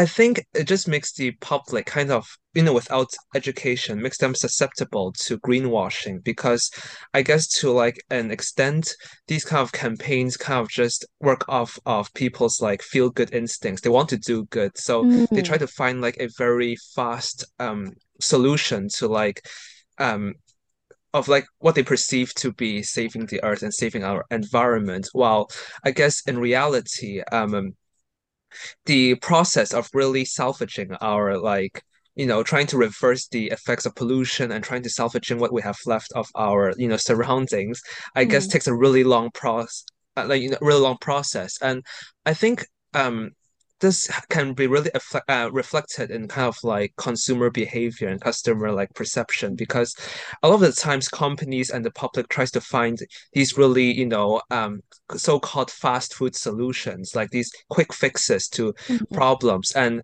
I 0.00 0.06
think 0.06 0.46
it 0.54 0.64
just 0.64 0.88
makes 0.88 1.12
the 1.12 1.32
public 1.42 1.84
kind 1.84 2.10
of, 2.10 2.26
you 2.54 2.62
know, 2.62 2.72
without 2.72 3.10
education, 3.34 4.00
makes 4.00 4.16
them 4.16 4.34
susceptible 4.34 5.12
to 5.24 5.38
greenwashing 5.40 6.24
because 6.24 6.70
I 7.12 7.20
guess 7.20 7.46
to 7.58 7.70
like 7.70 8.02
an 8.08 8.30
extent, 8.30 8.94
these 9.26 9.44
kind 9.44 9.60
of 9.60 9.72
campaigns 9.72 10.38
kind 10.38 10.58
of 10.58 10.70
just 10.70 11.04
work 11.20 11.44
off 11.50 11.78
of 11.84 12.14
people's 12.14 12.62
like 12.62 12.80
feel 12.80 13.10
good 13.10 13.34
instincts. 13.34 13.82
They 13.82 13.90
want 13.90 14.08
to 14.08 14.16
do 14.16 14.46
good. 14.46 14.72
So 14.78 15.06
they 15.34 15.42
try 15.42 15.58
mm, 15.58 15.58
to 15.58 15.66
find 15.66 16.00
like 16.00 16.16
a 16.18 16.30
very 16.38 16.76
fast 16.94 17.44
um 17.58 17.92
solution 18.22 18.88
to 18.96 19.06
like 19.06 19.46
um 19.98 20.32
of 21.12 21.28
like 21.28 21.44
what 21.58 21.74
they 21.74 21.82
perceive 21.82 22.32
to 22.36 22.52
be 22.52 22.82
saving 22.82 23.26
the 23.26 23.42
earth 23.44 23.62
and 23.62 23.74
saving 23.74 24.04
our 24.04 24.24
environment. 24.30 25.08
While 25.12 25.48
I 25.84 25.90
guess 25.90 26.22
in 26.26 26.38
reality, 26.38 27.20
um 27.32 27.74
the 28.86 29.14
process 29.16 29.72
of 29.72 29.88
really 29.94 30.24
salvaging 30.24 30.92
our 31.00 31.38
like 31.38 31.82
you 32.14 32.26
know 32.26 32.42
trying 32.42 32.66
to 32.66 32.76
reverse 32.76 33.28
the 33.28 33.46
effects 33.48 33.86
of 33.86 33.94
pollution 33.94 34.52
and 34.52 34.64
trying 34.64 34.82
to 34.82 34.90
salvaging 34.90 35.38
what 35.38 35.52
we 35.52 35.62
have 35.62 35.78
left 35.86 36.12
of 36.14 36.26
our 36.34 36.72
you 36.76 36.88
know 36.88 36.96
surroundings 36.96 37.80
i 38.14 38.24
guess 38.24 38.46
mm, 38.46 38.52
takes 38.52 38.66
a 38.66 38.74
really 38.74 39.04
long 39.04 39.30
process 39.32 39.84
uh, 40.16 40.26
like 40.26 40.42
you 40.42 40.50
know 40.50 40.58
really 40.60 40.80
long 40.80 40.98
process. 41.00 41.56
And 41.62 41.84
i 42.26 42.34
think 42.34 42.66
um 42.94 43.30
this 43.80 44.08
can 44.28 44.52
be 44.52 44.66
really 44.66 44.90
uh, 45.28 45.48
reflected 45.52 46.10
in 46.10 46.28
kind 46.28 46.48
of 46.48 46.56
like 46.62 46.92
consumer 46.96 47.50
behavior 47.50 48.08
and 48.08 48.20
customer 48.20 48.72
like 48.72 48.92
perception 48.94 49.54
because 49.54 49.94
a 50.42 50.48
lot 50.48 50.56
of 50.56 50.60
the 50.60 50.72
times 50.72 51.08
companies 51.08 51.70
and 51.70 51.84
the 51.84 51.90
public 51.90 52.28
tries 52.28 52.50
to 52.50 52.60
find 52.60 52.98
these 53.32 53.56
really 53.56 53.92
you 53.92 54.06
know 54.06 54.40
um 54.50 54.80
so-called 55.16 55.70
fast 55.70 56.14
food 56.14 56.36
solutions, 56.36 57.14
like 57.14 57.30
these 57.30 57.50
quick 57.68 57.92
fixes 57.92 58.48
to 58.48 58.72
mm, 58.86 59.10
problems. 59.12 59.72
And 59.72 60.02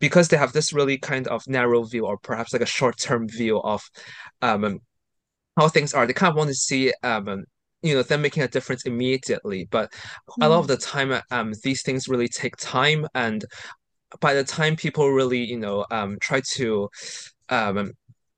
because 0.00 0.28
they 0.28 0.36
have 0.36 0.52
this 0.52 0.72
really 0.72 0.98
kind 0.98 1.26
of 1.28 1.46
narrow 1.46 1.82
view 1.84 2.06
or 2.06 2.18
perhaps 2.18 2.52
like 2.52 2.62
a 2.62 2.66
short-term 2.66 3.28
view 3.28 3.60
of 3.60 3.82
um 4.42 4.80
how 5.56 5.68
things 5.68 5.94
are, 5.94 6.06
they 6.06 6.12
kind 6.12 6.30
of 6.30 6.36
want 6.36 6.48
to 6.48 6.54
see 6.54 6.92
um 7.02 7.44
you 7.82 7.94
know 7.94 8.02
them 8.02 8.22
making 8.22 8.42
a 8.42 8.48
difference 8.48 8.84
immediately. 8.86 9.68
But 9.70 9.92
a 10.40 10.48
lot 10.48 10.60
of 10.60 10.64
mm. 10.66 10.68
the 10.68 10.76
time, 10.76 11.20
um 11.30 11.52
these 11.62 11.82
things 11.82 12.08
really 12.08 12.28
take 12.28 12.56
time 12.56 13.06
and 13.14 13.44
by 14.20 14.34
the 14.34 14.44
time 14.44 14.76
people 14.76 15.10
really, 15.10 15.44
you 15.44 15.58
know, 15.58 15.84
um, 15.90 16.18
try 16.20 16.40
to 16.54 16.88
um, 17.48 17.92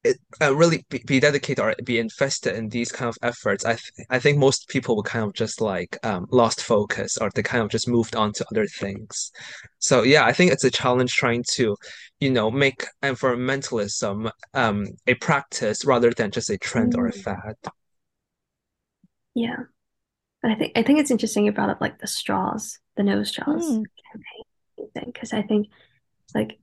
it, 0.04 0.16
uh, 0.40 0.54
really 0.54 0.84
be, 0.88 1.02
be 1.06 1.20
dedicated 1.20 1.60
or 1.62 1.74
be 1.84 1.98
invested 1.98 2.54
in 2.56 2.68
these 2.68 2.92
kind 2.92 3.08
of 3.08 3.16
efforts, 3.22 3.64
I 3.64 3.74
th 3.74 3.82
I 4.10 4.18
think 4.18 4.38
most 4.38 4.68
people 4.68 4.96
will 4.96 5.02
kind 5.02 5.24
of 5.24 5.34
just 5.34 5.60
like 5.60 5.98
um, 6.04 6.26
lost 6.30 6.62
focus 6.62 7.18
or 7.18 7.30
they 7.34 7.42
kind 7.42 7.62
of 7.62 7.70
just 7.70 7.88
moved 7.88 8.14
on 8.16 8.32
to 8.34 8.46
other 8.50 8.66
things. 8.66 9.32
So 9.78 10.02
yeah, 10.02 10.24
I 10.24 10.32
think 10.32 10.52
it's 10.52 10.64
a 10.64 10.70
challenge 10.70 11.12
trying 11.14 11.44
to, 11.56 11.76
you 12.20 12.30
know, 12.30 12.50
make 12.50 12.86
environmentalism 13.02 14.30
um, 14.54 14.86
a 15.06 15.14
practice 15.14 15.84
rather 15.84 16.10
than 16.10 16.30
just 16.30 16.50
a 16.50 16.58
trend 16.58 16.94
or 16.96 17.06
a 17.06 17.12
mm. 17.12 17.22
fad. 17.22 17.56
Yeah. 19.40 19.64
But 20.42 20.52
I 20.52 20.54
think 20.54 20.72
I 20.76 20.82
think 20.82 21.00
it's 21.00 21.10
interesting 21.10 21.44
you 21.44 21.52
brought 21.52 21.70
up 21.70 21.80
like 21.80 21.98
the 21.98 22.06
straws, 22.06 22.78
the 22.96 23.02
no 23.02 23.22
straws 23.24 23.80
Mm, 23.80 23.84
campaign 24.12 25.12
because 25.12 25.32
I 25.32 25.42
think 25.42 25.68
like 26.34 26.58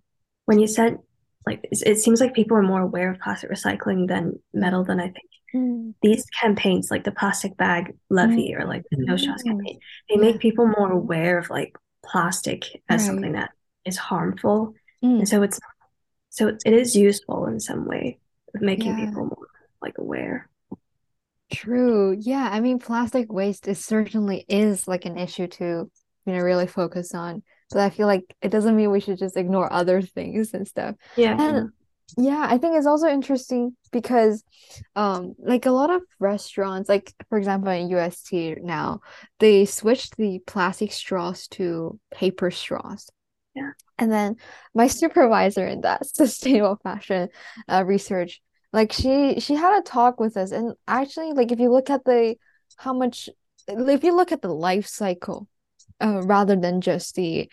when 0.46 0.60
you 0.60 0.67
said 0.67 1.00
like 1.46 1.62
it, 1.63 1.79
it 1.86 2.00
seems 2.00 2.22
like 2.22 2.34
people 2.34 2.58
are 2.58 2.63
more 2.63 2.82
aware 2.82 3.12
of 3.12 3.20
plastic 3.20 3.51
recycling 3.51 4.08
than 4.08 4.39
metal 4.53 4.84
than 4.84 5.00
I 5.00 5.05
think. 5.10 5.29
mm, 5.53 5.94
These 6.01 6.25
campaigns, 6.41 6.91
like 6.91 7.03
the 7.03 7.12
plastic 7.12 7.58
bag 7.58 7.96
mm, 8.22 8.46
levy 8.46 8.55
or 8.55 8.65
like 8.65 8.86
the 8.91 8.98
no 9.00 9.17
straws 9.17 9.44
mm. 9.44 9.48
campaign, 9.48 9.79
they 10.10 10.17
make 10.17 10.39
people 10.39 10.67
more 10.67 10.91
aware 10.91 11.38
of 11.39 11.50
like 11.50 11.77
plastic 12.05 12.82
as 12.89 13.01
right. 13.01 13.08
something 13.08 13.34
that 13.34 13.51
is 13.86 13.98
harmful. 13.98 14.75
And 15.20 15.27
Mm, 15.27 15.27
so 15.27 15.44
it's 15.44 15.60
so 16.29 16.48
it 16.65 16.74
is 16.74 16.96
useful 16.96 17.48
in 17.48 17.60
some 17.60 17.86
way 17.86 18.20
of 18.55 18.62
making 18.62 18.96
yeah. 18.98 19.05
people 19.05 19.25
more 19.25 19.48
like 19.82 19.98
aware. 19.98 20.50
True. 21.52 22.16
Yeah, 22.20 22.50
I 22.52 22.60
mean, 22.60 22.80
plastic 22.80 23.32
waste 23.32 23.68
is 23.68 23.84
certainly 23.84 24.46
is 24.50 24.88
like 24.88 25.06
an 25.06 25.18
issue 25.18 25.48
to, 25.48 25.64
you 26.25 26.34
know, 26.34 26.40
really 26.40 26.68
focus 26.68 27.14
on. 27.14 27.44
But 27.72 27.82
I 27.82 27.90
feel 27.90 28.08
like 28.08 28.24
it 28.42 28.50
doesn't 28.50 28.75
mean 28.75 28.92
we 28.92 29.00
should 29.00 29.20
just 29.20 29.38
ignore 29.38 29.72
other 29.72 30.02
things 30.02 30.54
and 30.54 30.68
stuff. 30.68 30.96
Yeah, 31.16 31.38
And 31.38 31.72
yeah, 32.18 32.46
I 32.50 32.58
think 32.58 32.75
it's 32.78 32.86
also 32.88 33.08
interesting 33.08 33.75
because 33.92 34.44
um 34.96 35.36
like 35.40 35.66
a 35.66 35.72
lot 35.72 35.90
of 35.90 36.02
restaurants, 36.20 36.90
like 36.90 37.14
for 37.30 37.38
example 37.38 37.72
in 37.72 37.90
UST 37.90 38.56
now, 38.62 39.02
they 39.40 39.66
switched 39.66 40.18
the 40.18 40.40
plastic 40.48 40.92
straws 40.92 41.48
to 41.50 42.00
paper 42.12 42.52
straws. 42.52 43.10
yeah. 43.56 43.72
And 43.98 44.12
then 44.12 44.36
my 44.74 44.88
supervisor 44.90 45.66
in 45.68 45.82
that 45.82 46.06
sustainable 46.16 46.80
fashion 46.84 47.30
uh, 47.68 47.84
research, 47.86 48.42
like 48.75 48.91
she 48.91 49.39
she 49.39 49.55
had 49.55 49.79
a 49.79 49.82
talk 49.82 50.20
with 50.20 50.36
us, 50.36 50.51
and 50.51 50.75
actually, 50.86 51.32
like 51.32 51.53
if 51.53 51.60
you 51.60 51.72
look 51.72 51.89
at 51.89 52.03
the 52.03 52.36
how 52.75 52.94
much, 52.94 53.29
if 53.70 54.03
you 54.03 54.13
look 54.13 54.34
at 54.34 54.41
the 54.41 54.53
life 54.53 54.86
cycle, 54.86 55.48
uh, 56.01 56.22
rather 56.24 56.58
than 56.58 56.82
just 56.82 57.15
the, 57.15 57.50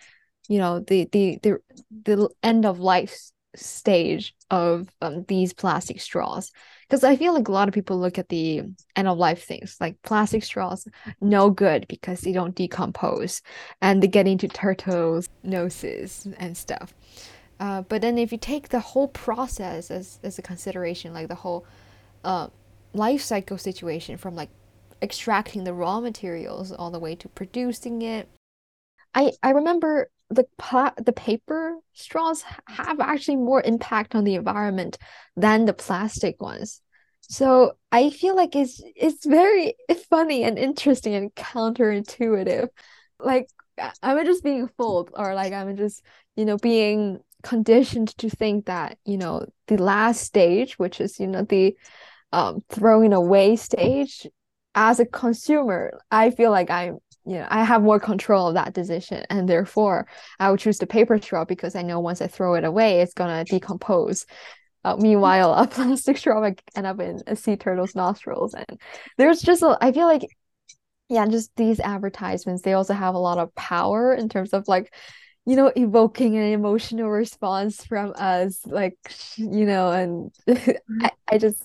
you 0.49 0.59
know, 0.59 0.81
the 0.81 1.09
the 1.13 1.39
the 1.43 1.59
the 2.05 2.29
end 2.43 2.67
of 2.67 2.81
life 2.81 3.17
stage 3.55 4.35
of 4.51 4.89
um, 5.01 5.25
these 5.29 5.53
plastic 5.53 6.01
straws, 6.01 6.51
because 6.89 7.05
I 7.05 7.15
feel 7.15 7.35
like 7.35 7.47
a 7.47 7.53
lot 7.53 7.69
of 7.69 7.75
people 7.75 8.01
look 8.01 8.19
at 8.19 8.29
the 8.29 8.63
end 8.97 9.07
of 9.07 9.17
life 9.17 9.45
things 9.45 9.77
like 9.81 10.03
plastic 10.03 10.43
straws, 10.43 10.89
no 11.21 11.51
good 11.51 11.87
because 11.87 12.23
they 12.23 12.33
don't 12.33 12.57
decompose, 12.57 13.43
and 13.81 14.03
they 14.03 14.09
get 14.09 14.27
into 14.27 14.49
turtles' 14.49 15.29
noses 15.45 16.27
and 16.39 16.57
stuff. 16.57 16.93
Uh, 17.63 17.81
but 17.83 18.03
then 18.03 18.19
if 18.19 18.33
you 18.33 18.39
take 18.39 18.71
the 18.71 18.81
whole 18.81 19.07
process 19.07 19.89
as, 19.89 20.19
as 20.25 20.37
a 20.37 20.43
consideration, 20.43 21.15
like 21.15 21.29
the 21.29 21.37
whole 21.37 21.65
uh, 22.25 22.49
life 22.93 23.23
cycle 23.23 23.57
situation 23.57 24.17
from 24.17 24.35
like 24.35 24.49
extracting 25.01 25.63
the 25.63 25.73
raw 25.73 26.01
materials 26.01 26.73
all 26.73 26.91
the 26.91 26.99
way 26.99 27.15
to 27.15 27.29
producing 27.29 28.03
it, 28.03 28.29
I 29.15 29.31
I 29.45 29.51
remember 29.51 30.11
the 30.29 30.45
pla 30.59 30.91
the 30.97 31.13
paper 31.13 31.77
straws 31.93 32.43
have 32.67 32.99
actually 32.99 33.37
more 33.37 33.63
impact 33.63 34.17
on 34.17 34.25
the 34.25 34.35
environment 34.35 34.99
than 35.37 35.65
the 35.65 35.73
plastic 35.73 36.43
ones. 36.43 36.81
So 37.21 37.75
I 37.93 38.11
feel 38.11 38.35
like 38.35 38.57
it's 38.57 38.83
it's 38.97 39.25
very 39.25 39.77
funny 40.11 40.43
and 40.43 40.59
interesting 40.59 41.15
and 41.15 41.33
counterintuitive. 41.37 42.71
Like 43.21 43.47
I'm 44.03 44.25
just 44.27 44.43
being 44.43 44.69
fooled 44.77 45.11
or 45.15 45.35
like 45.37 45.53
I'm 45.53 45.77
just, 45.77 46.03
you 46.35 46.45
know, 46.45 46.57
being 46.57 47.21
conditioned 47.43 48.17
to 48.19 48.31
think 48.31 48.67
that, 48.67 48.99
you 49.05 49.19
know, 49.19 49.47
the 49.67 49.77
last 49.77 50.23
stage, 50.23 50.79
which 50.79 51.01
is, 51.01 51.19
you 51.21 51.27
know, 51.27 51.43
the 51.43 51.77
um 52.33 52.63
throwing 52.71 53.13
away 53.13 53.57
stage, 53.57 54.27
as 54.75 55.01
a 55.01 55.07
consumer, 55.07 56.01
I 56.11 56.31
feel 56.31 56.51
like 56.51 56.71
I'm 56.71 56.99
you 57.25 57.35
know, 57.35 57.47
I 57.49 57.63
have 57.63 57.83
more 57.83 58.01
control 58.01 58.49
of 58.49 58.55
that 58.55 58.75
decision, 58.75 59.25
and 59.31 59.49
therefore 59.49 60.09
I 60.41 60.51
would 60.51 60.59
choose 60.61 60.79
the 60.79 60.87
paper 60.87 61.19
straw 61.21 61.45
because 61.45 61.77
I 61.77 61.83
know 61.83 62.01
once 62.01 62.21
I 62.21 62.27
throw 62.27 62.55
it 62.55 62.65
away, 62.65 63.01
it's 63.01 63.15
gonna 63.15 63.45
decompose. 63.45 64.27
Uh, 64.85 64.97
meanwhile, 64.97 65.55
a 65.55 65.67
plastic 65.69 66.17
straw 66.17 66.41
might 66.41 66.61
end 66.75 66.87
up 66.87 67.01
in 67.01 67.23
a 67.27 67.37
sea 67.37 67.57
turtle's 67.57 67.95
nostrils, 67.95 68.55
and 68.55 68.81
there's 69.19 69.41
just 69.41 69.63
a. 69.63 69.79
I 69.81 69.93
feel 69.93 70.07
like, 70.07 70.27
yeah, 71.09 71.27
just 71.27 71.55
these 71.57 71.81
advertisements. 71.81 72.63
They 72.63 72.73
also 72.75 72.95
have 72.95 73.15
a 73.15 73.19
lot 73.19 73.39
of 73.39 73.55
power 73.55 74.15
in 74.15 74.29
terms 74.29 74.53
of 74.53 74.67
like, 74.69 74.93
you 75.45 75.57
know, 75.57 75.73
evoking 75.77 76.37
an 76.37 76.45
emotional 76.45 77.11
response 77.11 77.85
from 77.85 78.13
us, 78.17 78.61
like, 78.67 78.97
you 79.37 79.67
know, 79.67 79.91
and 79.91 80.33
I, 81.03 81.11
I 81.29 81.39
just 81.39 81.65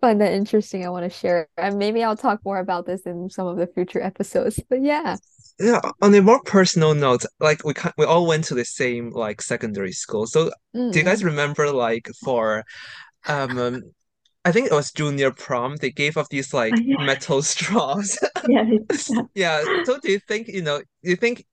find 0.00 0.20
that 0.20 0.32
interesting. 0.32 0.84
I 0.84 0.90
want 0.90 1.10
to 1.10 1.18
share, 1.18 1.48
and 1.56 1.78
maybe 1.78 2.04
I'll 2.04 2.16
talk 2.16 2.44
more 2.44 2.58
about 2.58 2.86
this 2.86 3.02
in 3.02 3.28
some 3.30 3.46
of 3.46 3.56
the 3.56 3.66
future 3.66 4.02
episodes. 4.02 4.60
But 4.68 4.82
yeah. 4.82 5.16
Yeah, 5.58 5.80
on 6.02 6.14
a 6.14 6.20
more 6.20 6.42
personal 6.42 6.94
note, 6.94 7.24
like 7.40 7.64
we 7.64 7.72
we 7.96 8.04
all 8.04 8.26
went 8.26 8.44
to 8.44 8.54
the 8.54 8.64
same 8.64 9.10
like 9.10 9.40
secondary 9.40 9.92
school. 9.92 10.26
So 10.26 10.50
mm. 10.74 10.92
do 10.92 10.98
you 10.98 11.04
guys 11.04 11.24
remember 11.24 11.72
like 11.72 12.10
for 12.22 12.62
um, 13.26 13.58
um 13.58 13.82
I 14.46 14.52
think 14.52 14.66
it 14.66 14.72
was 14.72 14.92
junior 14.92 15.32
prom, 15.32 15.74
they 15.74 15.90
gave 15.90 16.16
off 16.16 16.28
these 16.28 16.54
like 16.54 16.72
oh, 16.72 16.80
yeah. 16.80 17.04
metal 17.04 17.42
straws. 17.52 18.16
yeah. 18.48 18.62
yeah. 19.34 19.64
So 19.82 19.98
do 19.98 20.12
you 20.12 20.20
think, 20.20 20.46
you 20.46 20.62
know, 20.62 20.82
you 21.02 21.16
think 21.16 21.44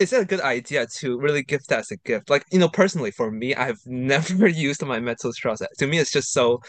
is 0.00 0.12
it 0.14 0.22
a 0.22 0.24
good 0.24 0.40
idea 0.40 0.86
to 0.86 1.20
really 1.20 1.42
give 1.42 1.62
that 1.64 1.80
as 1.80 1.90
a 1.90 1.96
gift? 1.98 2.30
Like, 2.30 2.44
you 2.50 2.58
know, 2.58 2.70
personally 2.70 3.10
for 3.10 3.30
me, 3.30 3.54
I've 3.54 3.80
never 3.86 4.48
used 4.48 4.84
my 4.84 4.98
metal 4.98 5.32
straws. 5.32 5.62
To 5.78 5.86
me, 5.86 5.98
it's 5.98 6.10
just 6.10 6.32
so 6.32 6.60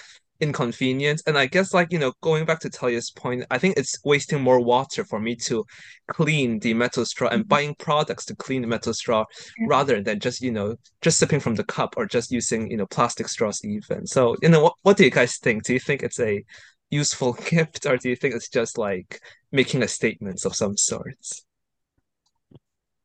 inconvenient. 0.42 1.22
And 1.26 1.38
I 1.38 1.46
guess 1.46 1.74
like, 1.74 1.92
you 1.92 2.00
know, 2.00 2.12
going 2.22 2.46
back 2.46 2.60
to 2.62 2.70
Talia's 2.70 3.12
point, 3.12 3.46
I 3.50 3.58
think 3.58 3.78
it's 3.78 3.98
wasting 4.04 4.42
more 4.42 4.60
water 4.60 5.06
for 5.06 5.20
me 5.20 5.36
to 5.48 5.64
clean 6.08 6.60
the 6.60 6.74
metal 6.74 7.06
straw 7.06 7.30
and 7.30 7.44
mm-hmm. 7.44 7.48
buying 7.48 7.76
products 7.76 8.26
to 8.26 8.36
clean 8.36 8.64
the 8.64 8.68
metal 8.68 8.94
straw 8.94 9.24
rather 9.68 10.02
than 10.02 10.20
just, 10.20 10.42
you 10.42 10.52
know, 10.52 10.76
just 11.02 11.18
sipping 11.18 11.40
from 11.40 11.56
the 11.56 11.64
cup 11.64 11.94
or 11.96 12.06
just 12.06 12.32
using, 12.32 12.70
you 12.70 12.78
know, 12.78 12.88
plastic 12.88 13.30
straws 13.30 13.64
even. 13.64 14.06
So, 14.06 14.36
you 14.42 14.50
know, 14.50 14.64
what, 14.64 14.74
what 14.82 14.98
do 14.98 15.06
you 15.06 15.12
guys 15.12 15.38
think? 15.38 15.64
Do 15.64 15.74
you 15.74 15.80
think 15.80 16.04
it's 16.04 16.20
a 16.20 16.44
useful 16.90 17.34
gift 17.50 17.86
or 17.86 17.96
do 17.96 18.10
you 18.10 18.16
think 18.18 18.36
it's 18.36 18.50
just 18.50 18.78
like 18.78 19.22
making 19.52 19.84
a 19.84 19.88
statement 19.88 20.44
of 20.44 20.56
some 20.56 20.76
sorts? 20.76 21.46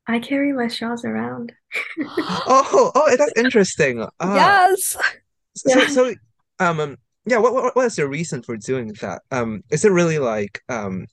I 0.07 0.19
carry 0.19 0.53
my 0.53 0.67
straws 0.67 1.03
around. 1.03 1.51
oh, 1.99 2.91
oh, 2.95 3.15
that's 3.17 3.33
interesting. 3.37 4.01
Uh, 4.01 4.07
yes. 4.19 4.97
So, 5.55 5.79
yeah. 5.79 5.87
so, 5.87 6.13
um, 6.59 6.97
yeah 7.27 7.37
what, 7.37 7.53
what 7.53 7.75
what 7.75 7.85
is 7.85 7.97
your 7.97 8.07
reason 8.07 8.41
for 8.41 8.57
doing 8.57 8.93
that 9.01 9.21
um 9.31 9.63
is 9.69 9.85
it 9.85 9.91
really 9.91 10.17
like 10.17 10.61
um 10.69 11.05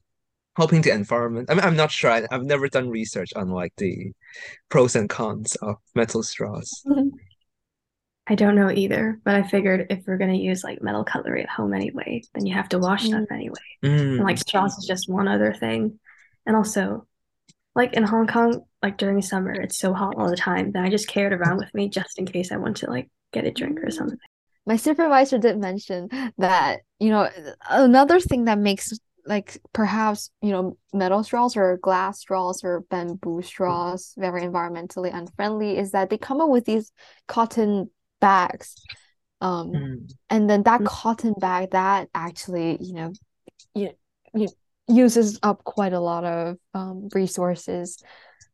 helping 0.57 0.81
the 0.81 0.93
environment 0.93 1.51
i 1.51 1.55
mean 1.55 1.65
i'm 1.65 1.77
not 1.77 1.91
sure 1.91 2.11
I, 2.11 2.27
have 2.31 2.45
never 2.45 2.69
done 2.69 2.89
research 2.89 3.33
on 3.35 3.51
like 3.51 3.75
the 3.77 4.13
pros 4.69 4.95
and 4.97 5.09
cons 5.09 5.57
of 5.57 5.77
metal 5.95 6.23
straws 6.23 6.71
i 8.29 8.35
don't 8.35 8.55
know 8.55 8.71
either 8.71 9.21
but 9.25 9.35
i 9.35 9.43
figured 9.43 9.87
if 9.91 10.05
we're 10.07 10.17
going 10.17 10.33
to 10.33 10.39
use 10.39 10.63
like 10.63 10.81
metal 10.81 11.05
cutlery 11.05 11.43
at 11.43 11.51
home 11.51 11.75
anyway 11.75 12.23
then 12.35 12.47
you 12.47 12.55
have 12.55 12.69
to 12.69 12.79
wash 12.79 13.05
mm. 13.05 13.09
stuff 13.09 13.27
anyway 13.33 13.55
mm. 13.85 14.17
and 14.17 14.25
like 14.25 14.39
straws 14.39 14.79
is 14.79 14.87
just 14.87 15.09
one 15.09 15.27
other 15.27 15.53
thing 15.53 15.99
and 16.47 16.55
also 16.55 17.07
like 17.75 17.95
in 17.95 18.03
hong 18.03 18.27
kong 18.27 18.63
like 18.83 18.97
during 18.97 19.21
summer 19.23 19.53
it's 19.53 19.79
so 19.79 19.93
hot 19.93 20.15
all 20.17 20.29
the 20.29 20.37
time 20.37 20.73
that 20.73 20.85
i 20.85 20.91
just 20.91 21.09
carried 21.09 21.33
around 21.33 21.59
with 21.59 21.73
me 21.75 21.89
just 21.89 22.19
in 22.19 22.27
case 22.27 22.53
i 22.53 22.57
want 22.57 22.77
to 22.77 22.89
like 22.89 23.09
get 23.33 23.45
a 23.45 23.51
drink 23.51 23.79
or 23.83 23.91
something 23.91 24.19
my 24.67 24.77
supervisor 24.77 25.39
did 25.39 25.59
mention 25.59 26.09
that 26.39 26.81
you 26.99 27.11
know 27.11 27.29
another 27.69 28.21
thing 28.21 28.45
that 28.45 28.59
makes 28.59 28.93
like 29.27 29.59
perhaps 29.73 30.31
you 30.43 30.51
know 30.51 30.77
metal 30.93 31.23
straws 31.25 31.57
or 31.57 31.79
glass 31.79 32.21
straws 32.21 32.63
or 32.63 32.81
bamboo 32.91 33.43
straws 33.43 34.15
very 34.17 34.43
environmentally 34.43 35.15
unfriendly 35.15 35.79
is 35.79 35.93
that 35.93 36.11
they 36.11 36.19
come 36.19 36.41
up 36.41 36.49
with 36.49 36.65
these 36.65 36.93
cotton 37.27 37.91
bags 38.21 38.75
um 39.41 39.73
mm. 39.73 40.13
and 40.31 40.49
then 40.49 40.63
that 40.63 40.81
mm. 40.81 40.87
cotton 40.87 41.35
bag 41.39 41.71
that 41.71 42.09
actually 42.15 42.77
you 42.81 42.93
know 42.93 43.13
you, 43.75 43.91
you 44.35 44.49
uses 44.89 45.39
up 45.43 45.65
quite 45.65 45.93
a 45.93 46.01
lot 46.01 46.25
of 46.25 46.57
um, 46.75 47.09
resources 47.15 48.03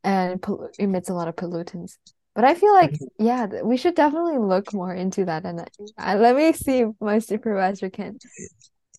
and 0.04 0.44
emits 0.78 1.10
a 1.10 1.14
lot 1.14 1.28
of 1.28 1.36
pollutants 1.36 1.96
but 2.34 2.44
I 2.44 2.54
feel 2.54 2.72
like, 2.72 2.92
mm-hmm. 2.92 3.24
yeah, 3.24 3.62
we 3.62 3.76
should 3.76 3.94
definitely 3.94 4.38
look 4.38 4.72
more 4.72 4.94
into 4.94 5.24
that. 5.24 5.44
And 5.44 5.68
I, 5.98 6.14
let 6.14 6.36
me 6.36 6.52
see 6.52 6.80
if 6.80 6.90
my 7.00 7.18
supervisor 7.18 7.90
can 7.90 8.18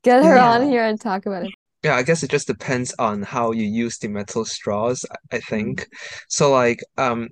get 0.03 0.23
her 0.23 0.35
yeah. 0.35 0.51
on 0.51 0.69
here 0.69 0.83
and 0.83 0.99
talk 0.99 1.25
about 1.25 1.45
it. 1.45 1.51
Yeah, 1.83 1.95
I 1.95 2.03
guess 2.03 2.21
it 2.21 2.29
just 2.29 2.47
depends 2.47 2.93
on 2.99 3.23
how 3.23 3.51
you 3.51 3.63
use 3.63 3.97
the 3.97 4.09
metal 4.09 4.45
straws, 4.45 5.05
I 5.31 5.39
think. 5.39 5.81
Mm-hmm. 5.81 6.17
So 6.27 6.51
like 6.51 6.81
um 6.97 7.29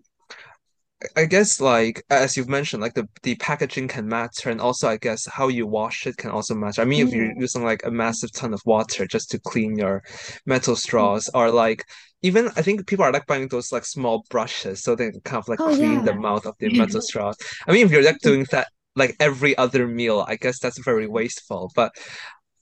I 1.15 1.25
guess 1.25 1.61
like 1.61 2.03
as 2.09 2.35
you've 2.35 2.49
mentioned, 2.49 2.81
like 2.81 2.93
the, 2.93 3.07
the 3.23 3.35
packaging 3.35 3.87
can 3.87 4.07
matter 4.07 4.49
and 4.49 4.59
also 4.59 4.89
I 4.89 4.97
guess 4.97 5.25
how 5.25 5.47
you 5.47 5.65
wash 5.65 6.05
it 6.05 6.17
can 6.17 6.31
also 6.31 6.55
matter. 6.55 6.81
I 6.81 6.85
mean, 6.85 7.07
if 7.07 7.13
you're 7.13 7.27
mm-hmm. 7.27 7.41
using 7.41 7.63
like 7.63 7.85
a 7.85 7.91
massive 7.91 8.31
ton 8.33 8.53
of 8.53 8.61
water 8.65 9.05
just 9.05 9.31
to 9.31 9.39
clean 9.39 9.77
your 9.77 10.03
metal 10.45 10.73
mm-hmm. 10.73 10.79
straws 10.79 11.29
or 11.33 11.51
like 11.51 11.85
even 12.21 12.47
I 12.57 12.61
think 12.61 12.85
people 12.85 13.05
are 13.05 13.13
like 13.13 13.27
buying 13.27 13.47
those 13.47 13.71
like 13.71 13.85
small 13.85 14.25
brushes 14.29 14.83
so 14.83 14.93
they 14.93 15.11
can 15.11 15.21
kind 15.21 15.37
of 15.37 15.47
like 15.47 15.61
oh, 15.61 15.73
clean 15.73 15.93
yeah. 15.93 16.01
the 16.01 16.15
mouth 16.15 16.45
of 16.45 16.55
the 16.59 16.69
metal 16.77 17.01
straws. 17.01 17.37
I 17.65 17.71
mean, 17.71 17.85
if 17.85 17.91
you're 17.91 18.03
like 18.03 18.15
mm-hmm. 18.15 18.29
doing 18.29 18.45
that 18.51 18.67
like 18.95 19.15
every 19.21 19.57
other 19.57 19.87
meal, 19.87 20.25
I 20.27 20.35
guess 20.35 20.59
that's 20.59 20.79
very 20.79 21.07
wasteful. 21.07 21.71
But 21.75 21.93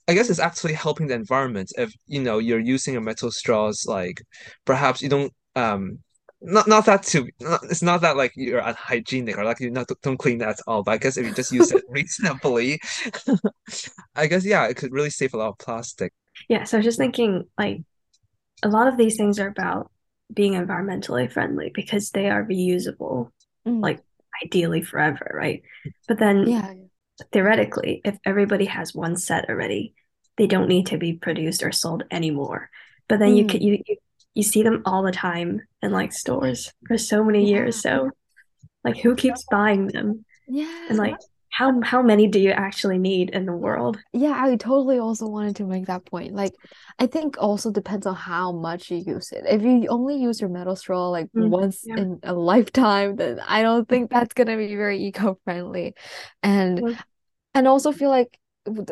I 0.06 0.14
guess 0.14 0.30
it's 0.30 0.38
actually 0.38 0.74
helping 0.74 1.08
the 1.08 1.14
environment 1.14 1.72
if 1.76 1.92
you 2.06 2.22
know 2.22 2.38
you're 2.38 2.60
using 2.60 2.96
a 2.96 3.00
metal 3.00 3.30
straws 3.30 3.84
like 3.86 4.22
perhaps 4.64 5.02
you 5.02 5.08
don't 5.08 5.32
um 5.56 5.98
not 6.40 6.68
not 6.68 6.86
that 6.86 7.02
too 7.02 7.28
not, 7.40 7.60
it's 7.64 7.82
not 7.82 8.00
that 8.00 8.16
like 8.16 8.32
you're 8.36 8.60
unhygienic 8.60 9.36
or 9.36 9.44
like 9.44 9.58
you 9.60 9.70
not 9.70 9.88
don't 10.02 10.18
clean 10.18 10.38
that 10.38 10.50
at 10.50 10.60
all 10.66 10.82
but 10.82 10.92
i 10.92 10.96
guess 10.96 11.16
if 11.16 11.26
you 11.26 11.34
just 11.34 11.52
use 11.52 11.72
it 11.72 11.82
reasonably 11.88 12.80
i 14.14 14.26
guess 14.26 14.44
yeah 14.44 14.66
it 14.66 14.76
could 14.76 14.92
really 14.92 15.10
save 15.10 15.34
a 15.34 15.36
lot 15.36 15.48
of 15.48 15.58
plastic 15.58 16.12
yeah 16.48 16.64
so 16.64 16.76
i 16.76 16.78
was 16.78 16.84
just 16.84 16.98
thinking 16.98 17.44
like 17.58 17.80
a 18.62 18.68
lot 18.68 18.86
of 18.86 18.96
these 18.96 19.16
things 19.16 19.38
are 19.38 19.48
about 19.48 19.90
being 20.32 20.52
environmentally 20.52 21.30
friendly 21.30 21.70
because 21.74 22.10
they 22.10 22.28
are 22.28 22.44
reusable 22.44 23.30
mm. 23.66 23.82
like 23.82 24.00
ideally 24.44 24.82
forever 24.82 25.32
right 25.34 25.62
but 26.06 26.18
then 26.18 26.46
yeah 26.46 26.72
theoretically 27.32 28.00
if 28.04 28.16
everybody 28.24 28.66
has 28.66 28.94
one 28.94 29.16
set 29.16 29.48
already 29.48 29.92
they 30.36 30.46
don't 30.46 30.68
need 30.68 30.86
to 30.86 30.98
be 30.98 31.14
produced 31.14 31.64
or 31.64 31.72
sold 31.72 32.04
anymore 32.12 32.70
but 33.08 33.18
then 33.18 33.32
mm. 33.32 33.38
you 33.38 33.46
can 33.46 33.60
you, 33.60 33.82
you 33.86 33.96
you 34.38 34.44
see 34.44 34.62
them 34.62 34.82
all 34.86 35.02
the 35.02 35.10
time 35.10 35.60
in 35.82 35.90
like 35.90 36.12
stores 36.12 36.72
for 36.86 36.96
so 36.96 37.24
many 37.24 37.42
yeah. 37.42 37.56
years. 37.56 37.82
So 37.82 38.10
like 38.84 38.96
who 38.96 39.16
keeps 39.16 39.44
buying 39.50 39.88
them? 39.88 40.24
Yeah. 40.46 40.86
And 40.88 40.96
like 40.96 41.16
how 41.50 41.80
how 41.82 42.02
many 42.02 42.28
do 42.28 42.38
you 42.38 42.50
actually 42.50 42.98
need 42.98 43.30
in 43.30 43.46
the 43.46 43.52
world? 43.52 43.98
Yeah, 44.12 44.40
I 44.40 44.54
totally 44.54 45.00
also 45.00 45.26
wanted 45.26 45.56
to 45.56 45.64
make 45.64 45.86
that 45.86 46.06
point. 46.06 46.34
Like 46.34 46.52
I 47.00 47.08
think 47.08 47.36
also 47.40 47.72
depends 47.72 48.06
on 48.06 48.14
how 48.14 48.52
much 48.52 48.92
you 48.92 48.98
use 49.04 49.32
it. 49.32 49.42
If 49.44 49.62
you 49.62 49.88
only 49.88 50.14
use 50.18 50.40
your 50.40 50.50
metal 50.50 50.76
straw 50.76 51.08
like 51.08 51.26
mm, 51.36 51.48
once 51.48 51.82
yeah. 51.84 51.96
in 51.96 52.20
a 52.22 52.32
lifetime, 52.32 53.16
then 53.16 53.40
I 53.40 53.62
don't 53.62 53.88
think 53.88 54.08
that's 54.08 54.34
gonna 54.34 54.56
be 54.56 54.76
very 54.76 55.02
eco-friendly. 55.02 55.94
And 56.44 56.90
yeah. 56.90 57.00
and 57.54 57.66
also 57.66 57.90
feel 57.90 58.10
like 58.10 58.38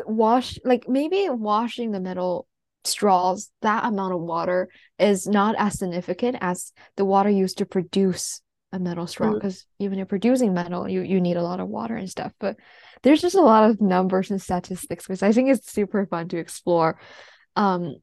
wash 0.05 0.59
like 0.65 0.89
maybe 0.89 1.29
washing 1.29 1.91
the 1.91 2.01
metal 2.01 2.47
straws, 2.87 3.51
that 3.61 3.85
amount 3.85 4.13
of 4.13 4.21
water 4.21 4.69
is 4.97 5.27
not 5.27 5.55
as 5.57 5.79
significant 5.79 6.37
as 6.41 6.71
the 6.95 7.05
water 7.05 7.29
used 7.29 7.59
to 7.59 7.65
produce 7.65 8.41
a 8.73 8.79
metal 8.79 9.07
straw 9.07 9.33
because 9.33 9.59
mm. 9.59 9.65
even 9.85 9.99
if 9.99 10.09
producing 10.09 10.53
metal 10.53 10.89
you 10.89 11.01
you 11.01 11.21
need 11.21 11.37
a 11.37 11.41
lot 11.41 11.61
of 11.61 11.69
water 11.69 11.95
and 11.95 12.09
stuff 12.09 12.33
but 12.37 12.57
there's 13.01 13.21
just 13.21 13.35
a 13.35 13.41
lot 13.41 13.69
of 13.69 13.79
numbers 13.79 14.29
and 14.29 14.41
statistics 14.41 15.07
which 15.07 15.23
i 15.23 15.31
think 15.31 15.49
is 15.49 15.61
super 15.63 16.05
fun 16.05 16.27
to 16.27 16.37
explore 16.37 16.99
um 17.55 17.95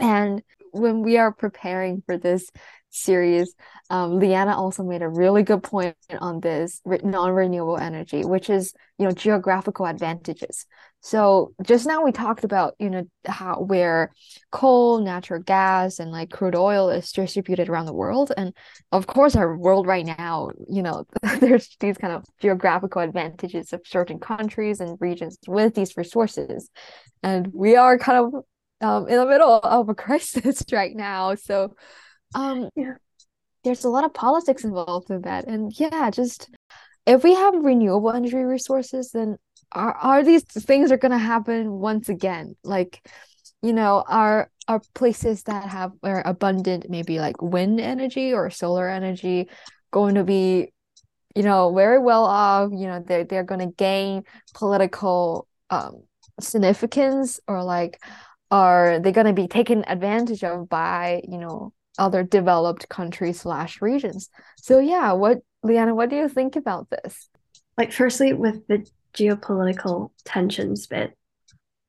and 0.00 0.42
when 0.72 1.02
we 1.02 1.18
are 1.18 1.32
preparing 1.32 2.02
for 2.04 2.18
this 2.18 2.50
series, 2.90 3.54
um, 3.90 4.12
Lianna 4.12 4.56
also 4.56 4.82
made 4.82 5.02
a 5.02 5.08
really 5.08 5.42
good 5.42 5.62
point 5.62 5.96
on 6.18 6.40
this 6.40 6.80
non-renewable 6.84 7.76
energy, 7.76 8.24
which 8.24 8.50
is 8.50 8.72
you 8.98 9.06
know 9.06 9.12
geographical 9.12 9.86
advantages. 9.86 10.66
So 11.06 11.52
just 11.62 11.86
now 11.86 12.02
we 12.02 12.10
talked 12.10 12.42
about 12.42 12.74
you 12.80 12.90
know 12.90 13.04
how 13.26 13.60
where 13.60 14.12
coal, 14.50 14.98
natural 15.00 15.40
gas, 15.40 16.00
and 16.00 16.10
like 16.10 16.30
crude 16.30 16.56
oil 16.56 16.90
is 16.90 17.12
distributed 17.12 17.68
around 17.68 17.86
the 17.86 17.94
world, 17.94 18.32
and 18.36 18.52
of 18.90 19.06
course 19.06 19.36
our 19.36 19.56
world 19.56 19.86
right 19.86 20.04
now, 20.04 20.50
you 20.68 20.82
know, 20.82 21.06
there's 21.38 21.76
these 21.78 21.96
kind 21.96 22.12
of 22.12 22.24
geographical 22.40 23.02
advantages 23.02 23.72
of 23.72 23.82
certain 23.86 24.18
countries 24.18 24.80
and 24.80 24.98
regions 25.00 25.38
with 25.46 25.76
these 25.76 25.96
resources, 25.96 26.70
and 27.22 27.52
we 27.54 27.76
are 27.76 27.98
kind 27.98 28.18
of 28.18 28.44
um, 28.80 29.08
in 29.08 29.16
the 29.16 29.26
middle 29.26 29.60
of 29.60 29.88
a 29.88 29.94
crisis 30.04 30.64
right 30.72 30.96
now. 30.96 31.36
So 31.36 31.76
um 32.34 32.68
yeah. 32.74 32.94
there's 33.62 33.84
a 33.84 33.90
lot 33.90 34.04
of 34.04 34.12
politics 34.12 34.64
involved 34.64 35.10
in 35.10 35.20
that. 35.22 35.46
And 35.46 35.72
yeah 35.78 36.10
just 36.10 36.50
if 37.06 37.22
we 37.22 37.34
have 37.34 37.54
renewable 37.54 38.10
energy 38.10 38.38
resources 38.38 39.12
then 39.12 39.38
are, 39.72 39.94
are 39.94 40.24
these 40.24 40.44
things 40.44 40.90
are 40.90 40.96
going 40.96 41.12
to 41.12 41.18
happen 41.18 41.70
once 41.70 42.08
again 42.08 42.54
like 42.62 43.06
you 43.62 43.72
know 43.72 44.04
are 44.06 44.50
are 44.68 44.80
places 44.94 45.44
that 45.44 45.68
have 45.68 45.92
are 46.02 46.22
abundant 46.26 46.88
maybe 46.88 47.18
like 47.18 47.40
wind 47.40 47.80
energy 47.80 48.32
or 48.32 48.50
solar 48.50 48.88
energy 48.88 49.48
going 49.90 50.14
to 50.14 50.24
be 50.24 50.72
you 51.36 51.42
know, 51.42 51.72
very 51.72 51.98
well 51.98 52.24
off, 52.24 52.70
you 52.72 52.86
know, 52.86 53.04
they're 53.06 53.24
they're 53.24 53.44
gonna 53.44 53.70
gain 53.70 54.24
political 54.54 55.46
um 55.68 56.02
significance 56.40 57.40
or 57.46 57.62
like 57.62 58.02
are 58.50 58.98
they 59.00 59.12
gonna 59.12 59.34
be 59.34 59.46
taken 59.46 59.84
advantage 59.86 60.42
of 60.42 60.66
by, 60.68 61.20
you 61.28 61.36
know, 61.36 61.74
other 61.98 62.22
developed 62.22 62.88
countries 62.88 63.40
slash 63.40 63.82
regions. 63.82 64.30
So 64.56 64.78
yeah, 64.78 65.12
what 65.12 65.40
Lianna, 65.64 65.94
what 65.94 66.08
do 66.08 66.16
you 66.16 66.28
think 66.28 66.56
about 66.56 66.88
this? 66.88 67.28
Like 67.76 67.92
firstly 67.92 68.32
with 68.32 68.66
the 68.66 68.86
geopolitical 69.16 70.10
tensions 70.24 70.86
bit, 70.86 71.16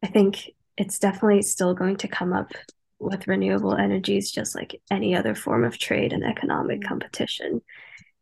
I 0.03 0.07
think 0.07 0.51
it's 0.77 0.99
definitely 0.99 1.41
still 1.41 1.73
going 1.73 1.97
to 1.97 2.07
come 2.07 2.33
up 2.33 2.51
with 2.99 3.27
renewable 3.27 3.75
energies 3.75 4.31
just 4.31 4.55
like 4.55 4.81
any 4.89 5.15
other 5.15 5.35
form 5.35 5.63
of 5.63 5.77
trade 5.77 6.13
and 6.13 6.23
economic 6.23 6.81
mm. 6.81 6.87
competition. 6.87 7.61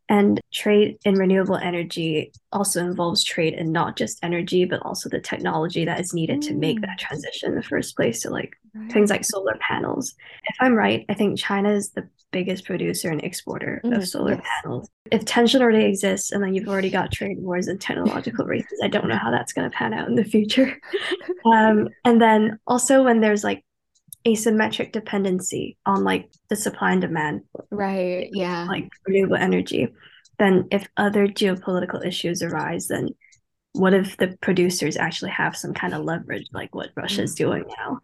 And 0.08 0.40
trade 0.52 0.98
in 1.04 1.16
renewable 1.16 1.56
energy 1.56 2.32
also 2.52 2.80
involves 2.84 3.24
trade 3.24 3.54
in 3.54 3.72
not 3.72 3.96
just 3.96 4.18
energy, 4.22 4.64
but 4.64 4.80
also 4.82 5.08
the 5.08 5.20
technology 5.20 5.84
that 5.84 5.98
is 5.98 6.14
needed 6.14 6.40
mm. 6.40 6.46
to 6.48 6.54
make 6.54 6.80
that 6.82 6.98
mm. 6.98 6.98
transition 6.98 7.50
in 7.50 7.56
the 7.56 7.62
first 7.62 7.96
place. 7.96 8.22
So, 8.22 8.30
like 8.30 8.56
right. 8.74 8.92
things 8.92 9.10
like 9.10 9.24
solar 9.24 9.58
panels. 9.60 10.14
If 10.44 10.56
I'm 10.60 10.74
right, 10.74 11.04
I 11.08 11.14
think 11.14 11.38
China 11.38 11.72
is 11.72 11.90
the 11.90 12.08
biggest 12.30 12.64
producer 12.64 13.10
and 13.10 13.22
exporter 13.24 13.80
mm, 13.84 13.96
of 13.96 14.06
solar 14.06 14.34
yes. 14.34 14.46
panels. 14.62 14.88
If 15.10 15.24
tension 15.24 15.62
already 15.62 15.86
exists 15.86 16.32
and 16.32 16.42
then 16.42 16.54
you've 16.54 16.68
already 16.68 16.90
got 16.90 17.12
trade 17.12 17.38
wars 17.40 17.66
and 17.66 17.80
technological 17.80 18.44
races, 18.54 18.80
I 18.82 18.88
don't 18.88 19.08
know 19.08 19.16
how 19.16 19.30
that's 19.30 19.52
going 19.52 19.68
to 19.68 19.76
pan 19.76 19.92
out 19.92 20.08
in 20.08 20.14
the 20.14 20.24
future. 20.24 20.78
um, 21.46 21.88
and 22.04 22.20
then 22.20 22.58
also 22.66 23.02
when 23.02 23.20
there's 23.20 23.42
like 23.42 23.64
asymmetric 24.26 24.92
dependency 24.92 25.76
on 25.86 26.04
like 26.04 26.30
the 26.48 26.56
supply 26.56 26.92
and 26.92 27.00
demand. 27.00 27.42
Right 27.70 28.28
yeah. 28.32 28.66
Like 28.66 28.88
renewable 29.06 29.36
energy. 29.36 29.88
Then 30.38 30.68
if 30.70 30.86
other 30.96 31.26
geopolitical 31.26 32.04
issues 32.04 32.42
arise 32.42 32.88
then 32.88 33.10
what 33.72 33.94
if 33.94 34.16
the 34.16 34.36
producers 34.40 34.96
actually 34.96 35.30
have 35.30 35.56
some 35.56 35.74
kind 35.74 35.92
of 35.94 36.02
leverage 36.02 36.46
like 36.52 36.74
what 36.74 36.90
Russia 36.96 37.22
is 37.22 37.34
mm-hmm. 37.34 37.50
doing 37.50 37.64
now? 37.78 38.00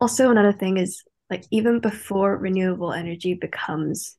Also 0.00 0.30
another 0.30 0.52
thing 0.52 0.76
is 0.76 1.02
like 1.30 1.44
even 1.50 1.80
before 1.80 2.36
renewable 2.36 2.92
energy 2.92 3.34
becomes 3.34 4.16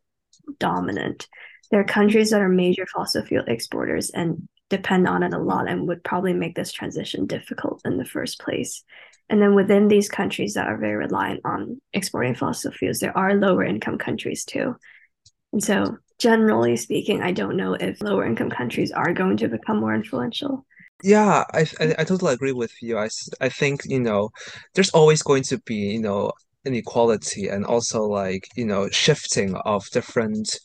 dominant 0.60 1.28
there 1.72 1.80
are 1.80 1.86
countries 1.86 2.30
that 2.30 2.42
are 2.42 2.50
major 2.50 2.86
fossil 2.86 3.26
fuel 3.26 3.44
exporters 3.48 4.10
and 4.12 4.48
depend 4.70 5.08
on 5.08 5.24
it 5.24 5.34
a 5.34 5.38
lot 5.38 5.68
and 5.68 5.88
would 5.88 6.04
probably 6.04 6.34
make 6.34 6.56
this 6.56 6.72
transition 6.72 7.26
difficult 7.26 7.82
in 7.86 7.98
the 7.98 8.06
first 8.06 8.40
place 8.40 8.84
and 9.30 9.42
then 9.42 9.56
within 9.56 9.88
these 9.88 10.10
countries 10.10 10.54
that 10.54 10.68
are 10.68 10.78
very 10.78 10.96
reliant 10.96 11.42
on 11.46 11.82
exporting 11.94 12.36
fossil 12.36 12.72
fuels, 12.72 13.00
there 13.00 13.18
are 13.18 13.36
lower 13.36 13.64
income 13.64 13.98
countries 13.98 14.46
too. 14.46 14.76
And 15.54 15.64
so, 15.64 15.98
generally 16.20 16.78
speaking, 16.78 17.22
I 17.22 17.32
don't 17.32 17.58
know 17.58 17.74
if 17.74 18.02
lower 18.02 18.26
income 18.26 18.50
countries 18.50 18.92
are 18.92 19.14
going 19.14 19.38
to 19.38 19.48
become 19.48 19.80
more 19.80 19.94
influential. 19.94 20.66
Yeah, 21.04 21.44
I, 21.54 21.68
I, 21.80 21.96
I 22.00 22.04
totally 22.04 22.34
agree 22.34 22.54
with 22.54 22.74
you. 22.82 22.98
I, 22.98 23.10
I 23.40 23.50
think, 23.50 23.82
you 23.86 24.00
know, 24.00 24.30
there's 24.74 24.90
always 24.92 25.22
going 25.22 25.44
to 25.44 25.60
be, 25.60 25.76
you 25.76 26.02
know, 26.02 26.32
inequality 26.66 27.50
and 27.50 27.66
also 27.66 28.04
like, 28.04 28.48
you 28.56 28.66
know, 28.66 28.90
shifting 28.90 29.56
of 29.56 29.86
different 29.92 30.60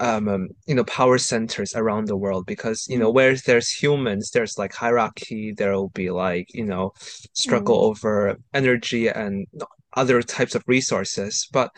um, 0.00 0.28
um, 0.28 0.48
you 0.66 0.74
know 0.74 0.84
power 0.84 1.18
centers 1.18 1.74
around 1.74 2.06
the 2.06 2.16
world 2.16 2.46
because 2.46 2.86
you 2.88 2.98
know 2.98 3.10
mm. 3.10 3.14
where 3.14 3.34
there's 3.34 3.70
humans 3.70 4.30
there's 4.30 4.58
like 4.58 4.74
hierarchy 4.74 5.52
there 5.56 5.72
will 5.72 5.90
be 5.90 6.10
like 6.10 6.46
you 6.54 6.64
know 6.64 6.92
struggle 7.32 7.78
mm. 7.78 7.90
over 7.90 8.36
energy 8.54 9.08
and 9.08 9.46
other 9.94 10.22
types 10.22 10.54
of 10.54 10.62
resources 10.66 11.48
but 11.52 11.70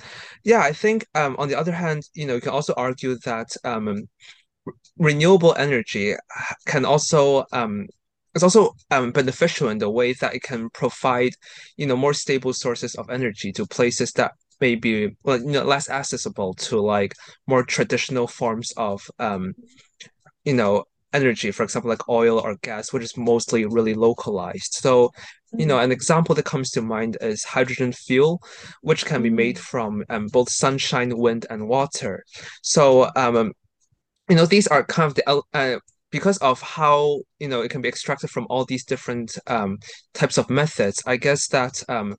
yeah 0.44 0.60
i 0.60 0.72
think 0.72 1.06
um, 1.14 1.36
on 1.38 1.48
the 1.48 1.58
other 1.58 1.72
hand 1.72 2.02
you 2.14 2.26
know 2.26 2.34
you 2.34 2.40
can 2.40 2.50
also 2.50 2.74
argue 2.76 3.16
that 3.24 3.48
um, 3.64 4.08
renewable 4.98 5.54
energy 5.54 6.14
can 6.66 6.84
also 6.84 7.44
um, 7.52 7.86
it's 8.34 8.44
also 8.44 8.72
um, 8.90 9.10
beneficial 9.10 9.68
in 9.68 9.78
the 9.78 9.90
way 9.90 10.12
that 10.14 10.34
it 10.34 10.42
can 10.42 10.68
provide 10.70 11.32
you 11.76 11.86
know 11.86 11.96
more 11.96 12.14
stable 12.14 12.52
sources 12.52 12.94
of 12.96 13.08
energy 13.10 13.52
to 13.52 13.66
places 13.66 14.12
that 14.12 14.32
maybe 14.60 15.16
well, 15.22 15.38
you 15.38 15.52
know, 15.52 15.64
less 15.64 15.88
accessible 15.88 16.54
to 16.54 16.80
like 16.80 17.14
more 17.46 17.64
traditional 17.64 18.26
forms 18.26 18.72
of 18.76 19.10
um, 19.18 19.54
you 20.44 20.54
know, 20.54 20.84
energy, 21.12 21.50
for 21.50 21.62
example, 21.62 21.90
like 21.90 22.08
oil 22.08 22.38
or 22.38 22.56
gas, 22.62 22.92
which 22.92 23.02
is 23.02 23.16
mostly 23.16 23.64
really 23.66 23.94
localized. 23.94 24.74
So, 24.74 25.10
you 25.52 25.66
know, 25.66 25.76
mm-hmm. 25.76 25.84
an 25.84 25.92
example 25.92 26.34
that 26.34 26.44
comes 26.44 26.70
to 26.70 26.82
mind 26.82 27.16
is 27.20 27.44
hydrogen 27.44 27.92
fuel, 27.92 28.40
which 28.82 29.04
can 29.04 29.22
be 29.22 29.30
made 29.30 29.56
mm. 29.56 29.60
from 29.60 30.04
um, 30.08 30.28
both 30.28 30.50
sunshine, 30.50 31.16
wind, 31.16 31.46
and 31.50 31.68
water. 31.68 32.24
So, 32.62 33.10
um, 33.16 33.52
you 34.28 34.36
know, 34.36 34.46
these 34.46 34.68
are 34.68 34.84
kind 34.84 35.08
of 35.08 35.14
the 35.16 35.42
uh, 35.52 35.78
because 36.10 36.38
of 36.38 36.60
how 36.60 37.20
you 37.38 37.48
know 37.48 37.60
it 37.60 37.70
can 37.70 37.80
be 37.80 37.88
extracted 37.88 38.30
from 38.30 38.46
all 38.50 38.64
these 38.64 38.84
different 38.84 39.38
um, 39.46 39.78
types 40.14 40.38
of 40.38 40.50
methods 40.50 41.02
i 41.06 41.16
guess 41.16 41.48
that 41.48 41.82
um, 41.88 42.16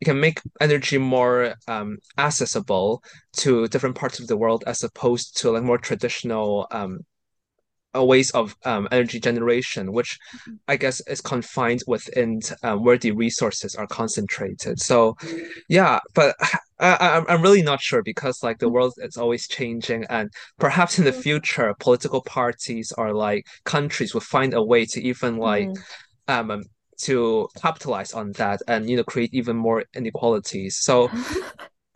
it 0.00 0.04
can 0.04 0.20
make 0.20 0.40
energy 0.60 0.98
more 0.98 1.54
um, 1.68 1.96
accessible 2.18 3.02
to 3.32 3.66
different 3.68 3.96
parts 3.96 4.20
of 4.20 4.26
the 4.26 4.36
world 4.36 4.64
as 4.66 4.82
opposed 4.82 5.36
to 5.36 5.50
like 5.50 5.62
more 5.62 5.78
traditional 5.78 6.66
um, 6.70 7.00
uh, 7.94 8.04
ways 8.04 8.30
of 8.30 8.54
um, 8.64 8.86
energy 8.92 9.18
generation, 9.18 9.92
which 9.92 10.18
mm-hmm. 10.36 10.54
I 10.68 10.76
guess 10.76 11.00
is 11.08 11.20
confined 11.20 11.80
within 11.86 12.40
um, 12.62 12.84
where 12.84 12.98
the 12.98 13.10
resources 13.10 13.74
are 13.74 13.86
concentrated. 13.86 14.80
So, 14.80 15.16
yeah, 15.68 15.98
but 16.14 16.36
I, 16.80 17.24
I'm 17.28 17.42
really 17.42 17.62
not 17.62 17.80
sure 17.80 18.02
because 18.02 18.42
like 18.42 18.58
the 18.58 18.66
mm-hmm. 18.66 18.74
world 18.74 18.94
is 18.98 19.16
always 19.16 19.46
changing, 19.46 20.04
and 20.08 20.30
perhaps 20.58 20.98
in 20.98 21.04
the 21.04 21.12
mm-hmm. 21.12 21.20
future, 21.20 21.74
political 21.78 22.22
parties 22.22 22.92
or 22.96 23.12
like 23.12 23.46
countries 23.64 24.14
will 24.14 24.20
find 24.20 24.54
a 24.54 24.62
way 24.62 24.86
to 24.86 25.02
even 25.02 25.36
like 25.36 25.68
mm-hmm. 25.68 26.50
um 26.52 26.62
to 27.02 27.48
capitalize 27.60 28.12
on 28.12 28.32
that 28.32 28.60
and 28.68 28.88
you 28.88 28.96
know 28.96 29.04
create 29.04 29.30
even 29.32 29.56
more 29.56 29.84
inequalities. 29.94 30.78
So. 30.78 31.10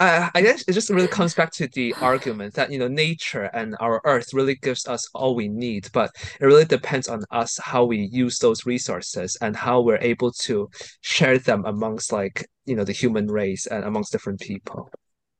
I, 0.00 0.30
I 0.34 0.42
guess 0.42 0.64
it 0.66 0.72
just 0.72 0.90
really 0.90 1.08
comes 1.08 1.34
back 1.34 1.52
to 1.52 1.68
the 1.68 1.94
argument 2.00 2.54
that 2.54 2.70
you 2.72 2.78
know 2.78 2.88
nature 2.88 3.44
and 3.54 3.76
our 3.78 4.00
earth 4.04 4.34
really 4.34 4.56
gives 4.56 4.86
us 4.88 5.08
all 5.14 5.34
we 5.34 5.48
need, 5.48 5.88
but 5.92 6.10
it 6.40 6.44
really 6.44 6.64
depends 6.64 7.08
on 7.08 7.24
us 7.30 7.58
how 7.62 7.84
we 7.84 8.08
use 8.10 8.38
those 8.38 8.66
resources 8.66 9.36
and 9.40 9.54
how 9.54 9.80
we're 9.80 9.98
able 9.98 10.32
to 10.32 10.68
share 11.00 11.38
them 11.38 11.64
amongst 11.64 12.12
like 12.12 12.46
you 12.64 12.74
know 12.74 12.84
the 12.84 12.92
human 12.92 13.28
race 13.28 13.66
and 13.66 13.84
amongst 13.84 14.10
different 14.10 14.40
people. 14.40 14.90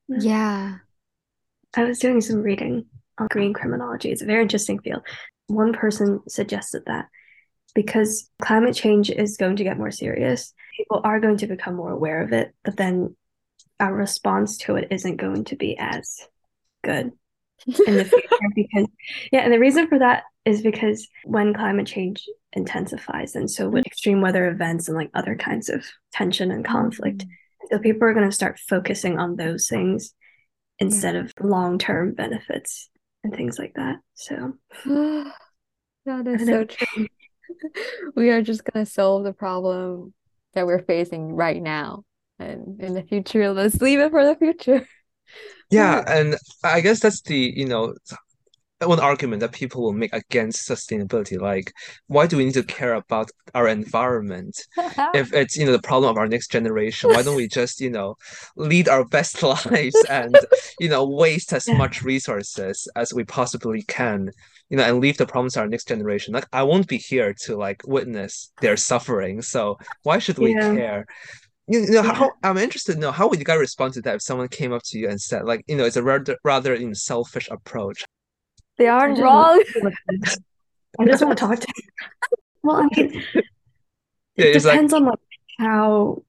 Yeah. 0.09 0.77
I 1.77 1.85
was 1.85 1.99
doing 1.99 2.21
some 2.21 2.43
reading 2.43 2.87
on 3.19 3.27
green 3.31 3.53
criminology. 3.53 4.11
It's 4.13 4.23
a 4.23 4.27
very 4.27 4.43
interesting 4.43 4.79
field. 4.79 5.03
One 5.49 5.73
person 5.73 6.21
suggested 6.29 6.85
that 6.87 7.07
because 7.75 8.31
climate 8.41 8.77
change 8.77 9.11
is 9.11 9.37
going 9.37 9.57
to 9.57 9.65
get 9.65 9.79
more 9.79 9.91
serious, 9.91 10.55
people 10.77 11.01
are 11.03 11.19
going 11.19 11.39
to 11.39 11.49
become 11.49 11.75
more 11.75 11.91
aware 11.91 12.23
of 12.23 12.33
it, 12.33 12.55
but 12.63 12.77
then 12.77 13.17
our 13.81 13.95
response 13.95 14.59
to 14.59 14.77
it 14.77 14.89
isn't 14.91 15.17
going 15.17 15.45
to 15.45 15.57
be 15.57 15.77
as 15.79 16.21
good 16.83 17.13
in 17.87 17.97
the 17.97 18.05
future 18.05 18.51
because 18.55 18.87
yeah 19.33 19.41
and 19.41 19.53
the 19.53 19.59
reason 19.59 19.89
for 19.89 19.99
that 19.99 20.25
is 20.45 20.61
because 20.61 21.09
when 21.25 21.55
climate 21.55 21.87
change 21.87 22.27
intensifies 22.53 23.35
and 23.35 23.51
so 23.51 23.69
with 23.69 23.87
extreme 23.87 24.21
weather 24.21 24.49
events 24.49 24.89
and 24.89 24.97
like 24.97 25.11
other 25.15 25.35
kinds 25.35 25.69
of 25.69 25.85
tension 26.13 26.51
and 26.51 26.65
conflict 26.65 27.19
mm-hmm. 27.19 27.67
so 27.71 27.79
people 27.79 28.07
are 28.07 28.15
going 28.15 28.29
to 28.29 28.35
start 28.35 28.59
focusing 28.59 29.19
on 29.19 29.37
those 29.37 29.69
things 29.69 30.15
instead 30.79 31.15
yeah. 31.15 31.23
of 31.23 31.33
long-term 31.41 32.13
benefits 32.13 32.91
and 33.23 33.35
things 33.35 33.59
like 33.59 33.73
that 33.75 33.97
so 34.15 34.55
that 36.05 36.27
is 36.27 36.47
so 36.47 36.65
true 36.65 37.07
we 38.17 38.31
are 38.31 38.43
just 38.43 38.65
going 38.65 38.85
to 38.85 38.91
solve 38.91 39.25
the 39.25 39.33
problem 39.33 40.13
that 40.55 40.67
we're 40.67 40.83
facing 40.83 41.33
right 41.33 41.63
now 41.63 42.05
and 42.45 42.81
in 42.81 42.95
the 42.95 43.03
future. 43.03 43.51
Let's 43.53 43.81
leave 43.81 44.01
it 44.01 44.11
for 44.11 44.25
the 44.25 44.37
future. 44.37 44.87
Yeah 45.71 46.05
and 46.07 46.37
i 46.63 46.81
guess 46.81 47.01
that's 47.01 47.23
the 47.23 47.53
you 47.57 47.67
know 47.67 47.95
one 48.87 49.01
argument 49.01 49.41
that 49.41 49.53
people 49.53 49.83
will 49.83 49.93
make 49.93 50.13
against 50.13 50.69
sustainability. 50.69 51.41
Like 51.41 51.73
why 52.07 52.27
do 52.27 52.37
we 52.37 52.45
need 52.45 52.55
to 52.55 52.63
care 52.63 52.95
about 52.95 53.31
our 53.55 53.69
environment? 53.69 54.61
If 55.15 55.33
it's 55.33 55.57
you 55.57 55.65
know 55.65 55.73
the 55.73 55.89
problem 55.91 56.11
of 56.11 56.19
our 56.19 56.27
next 56.27 56.51
generation 56.51 57.11
why 57.11 57.23
don't 57.23 57.37
we 57.37 57.49
just 57.49 57.81
you 57.81 57.91
know 57.91 58.17
lead 58.57 58.89
our 58.89 59.05
best 59.05 59.43
lives 59.71 59.97
and 60.09 60.37
you 60.81 60.89
know 60.89 61.05
waste 61.09 61.53
as 61.53 61.69
much 61.69 62.03
resources 62.03 62.89
as 62.97 63.15
we 63.15 63.25
possibly 63.25 63.83
can 63.83 64.31
you 64.71 64.77
know 64.77 64.85
and 64.85 65.01
leave 65.01 65.17
the 65.17 65.27
problems 65.27 65.55
to 65.55 65.61
our 65.61 65.69
next 65.69 65.89
generation? 65.89 66.35
Like 66.35 66.49
i 66.53 66.63
won't 66.63 66.89
be 66.89 66.99
here 66.99 67.35
to 67.45 67.57
like 67.57 67.83
witness 67.87 68.53
their 68.61 68.77
suffering. 68.77 69.43
So 69.43 69.79
why 70.03 70.19
should 70.19 70.39
we 70.39 70.55
yeah. 70.55 70.75
care 70.75 71.07
you 71.67 71.87
know 71.87 72.03
how 72.03 72.33
I'm 72.43 72.59
interested 72.59 72.95
to 72.95 72.99
know 72.99 73.13
how 73.13 73.29
would 73.29 73.39
you 73.39 73.45
guys 73.45 73.59
respond 73.59 73.95
to 73.95 74.03
that 74.03 74.17
if 74.17 74.23
someone 74.23 74.49
came 74.49 74.73
up 74.73 74.83
to 74.87 74.99
you 74.99 75.09
and 75.09 75.21
said 75.21 75.45
like 75.45 75.65
you 75.67 75.77
know 75.77 75.85
it's 75.85 75.97
a 75.97 76.03
rather 76.03 76.37
rather 76.45 76.75
you 76.75 76.89
know, 76.89 76.93
selfish 76.95 77.49
approach. 77.51 78.05
They 78.77 78.87
aren't 78.87 79.19
wrong. 79.19 79.63
I 80.99 81.05
just 81.07 81.23
want 81.25 81.37
to 81.39 81.41
talk 81.47 81.59
to. 81.59 81.67
You. 81.77 81.83
Well, 82.65 82.77
I 82.77 82.89
mean, 82.97 83.23
yeah, 84.37 84.47
it 84.47 84.63
depends 84.63 84.95
like, 84.95 85.03
on 85.03 85.09
like 85.09 85.19
how 85.59 86.23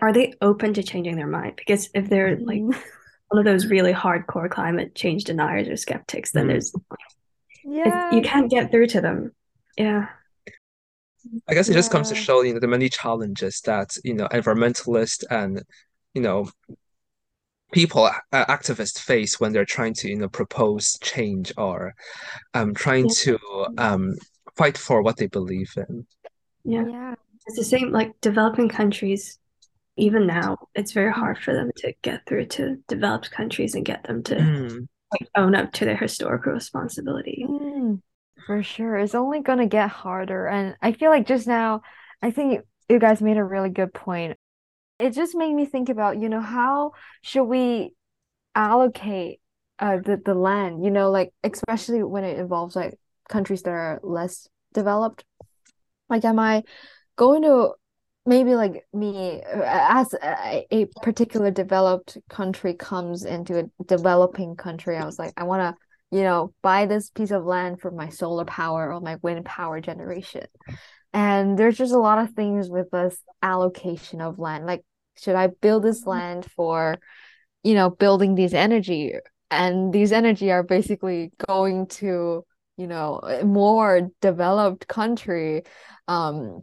are 0.00 0.12
they 0.12 0.34
open 0.40 0.74
to 0.74 0.82
changing 0.82 1.14
their 1.14 1.28
mind 1.28 1.54
because 1.54 1.90
if 1.94 2.10
they're 2.10 2.36
like 2.40 2.60
mm-hmm. 2.60 2.80
one 3.28 3.38
of 3.38 3.44
those 3.44 3.66
really 3.66 3.92
hardcore 3.92 4.50
climate 4.50 4.96
change 4.96 5.22
deniers 5.22 5.68
or 5.68 5.76
skeptics, 5.76 6.32
then 6.32 6.46
mm. 6.46 6.48
there's 6.48 6.74
it's 7.64 8.14
you 8.16 8.22
can't 8.22 8.50
get 8.50 8.72
through 8.72 8.88
to 8.88 9.00
them. 9.00 9.30
Yeah. 9.78 10.08
I 11.48 11.54
guess 11.54 11.68
it 11.68 11.74
just 11.74 11.90
comes 11.90 12.08
to 12.08 12.14
show, 12.14 12.42
you 12.42 12.54
know, 12.54 12.60
the 12.60 12.68
many 12.68 12.88
challenges 12.88 13.60
that, 13.62 13.96
you 14.04 14.14
know, 14.14 14.28
environmentalists 14.28 15.24
and, 15.30 15.62
you 16.14 16.22
know, 16.22 16.48
people, 17.72 18.04
uh, 18.04 18.44
activists 18.46 18.98
face 19.00 19.40
when 19.40 19.52
they're 19.52 19.64
trying 19.64 19.94
to, 19.94 20.08
you 20.08 20.16
know, 20.16 20.28
propose 20.28 20.96
change 21.02 21.52
or 21.56 21.94
um 22.54 22.74
trying 22.74 23.06
Yeah. 23.06 23.14
to 23.22 23.38
um 23.78 24.14
fight 24.56 24.78
for 24.78 25.02
what 25.02 25.16
they 25.16 25.26
believe 25.28 25.72
in. 25.76 26.06
Yeah. 26.64 26.84
Yeah. 26.86 27.14
It's 27.46 27.56
the 27.56 27.64
same 27.64 27.90
like 27.92 28.18
developing 28.20 28.68
countries, 28.68 29.38
even 29.96 30.26
now, 30.26 30.58
it's 30.74 30.92
very 30.92 31.12
hard 31.12 31.38
for 31.38 31.54
them 31.54 31.72
to 31.78 31.94
get 32.02 32.26
through 32.26 32.46
to 32.48 32.76
developed 32.88 33.30
countries 33.32 33.74
and 33.74 33.84
get 33.86 34.04
them 34.04 34.22
to 34.24 34.36
Mm, 34.38 34.86
like 35.12 35.30
own 35.36 35.54
up 35.56 35.72
to 35.74 35.84
their 35.86 35.96
historical 35.96 36.52
responsibility. 36.52 37.48
Mm, 37.48 37.63
for 38.46 38.62
sure. 38.62 38.96
It's 38.96 39.14
only 39.14 39.40
gonna 39.40 39.66
get 39.66 39.88
harder. 39.88 40.46
And 40.46 40.76
I 40.82 40.92
feel 40.92 41.10
like 41.10 41.26
just 41.26 41.46
now, 41.46 41.82
I 42.22 42.30
think 42.30 42.60
you 42.88 42.98
guys 42.98 43.22
made 43.22 43.36
a 43.36 43.44
really 43.44 43.70
good 43.70 43.92
point. 43.94 44.36
It 44.98 45.10
just 45.10 45.34
made 45.34 45.52
me 45.54 45.66
think 45.66 45.88
about, 45.88 46.20
you 46.20 46.28
know, 46.28 46.40
how 46.40 46.92
should 47.22 47.44
we 47.44 47.94
allocate 48.54 49.40
uh 49.80 49.98
the, 49.98 50.20
the 50.24 50.34
land, 50.34 50.84
you 50.84 50.90
know, 50.90 51.10
like 51.10 51.32
especially 51.42 52.02
when 52.02 52.24
it 52.24 52.38
involves 52.38 52.76
like 52.76 52.94
countries 53.28 53.62
that 53.62 53.70
are 53.70 54.00
less 54.02 54.48
developed. 54.72 55.24
Like, 56.08 56.24
am 56.24 56.38
I 56.38 56.64
going 57.16 57.42
to 57.42 57.72
maybe 58.26 58.54
like 58.54 58.86
me 58.92 59.42
uh, 59.42 59.62
as 59.62 60.14
a, 60.14 60.66
a 60.70 60.86
particular 61.02 61.50
developed 61.50 62.18
country 62.28 62.74
comes 62.74 63.24
into 63.24 63.58
a 63.58 63.84
developing 63.84 64.56
country, 64.56 64.96
I 64.96 65.04
was 65.04 65.18
like, 65.18 65.32
I 65.36 65.44
want 65.44 65.62
to, 65.62 65.83
you 66.14 66.22
know, 66.22 66.54
buy 66.62 66.86
this 66.86 67.10
piece 67.10 67.32
of 67.32 67.44
land 67.44 67.80
for 67.80 67.90
my 67.90 68.08
solar 68.08 68.44
power 68.44 68.92
or 68.92 69.00
my 69.00 69.16
wind 69.20 69.44
power 69.44 69.80
generation. 69.80 70.46
And 71.12 71.58
there's 71.58 71.76
just 71.76 71.92
a 71.92 71.98
lot 71.98 72.18
of 72.18 72.34
things 72.34 72.70
with 72.70 72.88
this 72.92 73.18
allocation 73.42 74.20
of 74.20 74.38
land. 74.38 74.64
Like, 74.64 74.84
should 75.18 75.34
I 75.34 75.48
build 75.48 75.82
this 75.82 76.06
land 76.06 76.46
for, 76.54 76.98
you 77.64 77.74
know, 77.74 77.90
building 77.90 78.36
these 78.36 78.54
energy? 78.54 79.14
And 79.50 79.92
these 79.92 80.12
energy 80.12 80.52
are 80.52 80.62
basically 80.62 81.32
going 81.48 81.88
to, 81.98 82.44
you 82.76 82.86
know, 82.86 83.20
more 83.44 84.08
developed 84.20 84.86
country. 84.86 85.62
Um, 86.06 86.60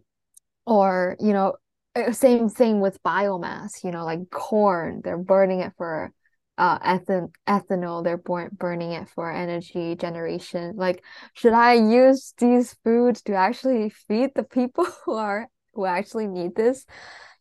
or, 0.66 1.18
you 1.20 1.34
know, 1.34 1.56
uh, 1.94 2.14
same 2.14 2.48
thing 2.48 2.80
with 2.80 3.04
biomass, 3.04 3.84
you 3.84 3.92
know, 3.92 4.06
like 4.06 4.30
corn, 4.30 5.02
they're 5.04 5.18
burning 5.18 5.60
it 5.60 5.74
for 5.76 6.14
uh 6.58 6.78
ethan 6.86 7.30
ethanol, 7.48 8.04
they're 8.04 8.18
bur 8.18 8.50
burning 8.52 8.92
it 8.92 9.10
for 9.10 9.32
energy 9.32 9.96
generation. 9.96 10.76
Like, 10.76 11.04
should 11.34 11.54
I 11.54 11.74
use 11.74 12.34
these 12.38 12.76
foods 12.84 13.22
to 13.24 13.34
actually 13.34 13.90
feed 13.90 14.32
the 14.36 14.44
people 14.44 14.86
who 15.06 15.14
are 15.16 15.48
who 15.74 15.86
actually 15.86 16.28
need 16.28 16.56
this? 16.56 16.86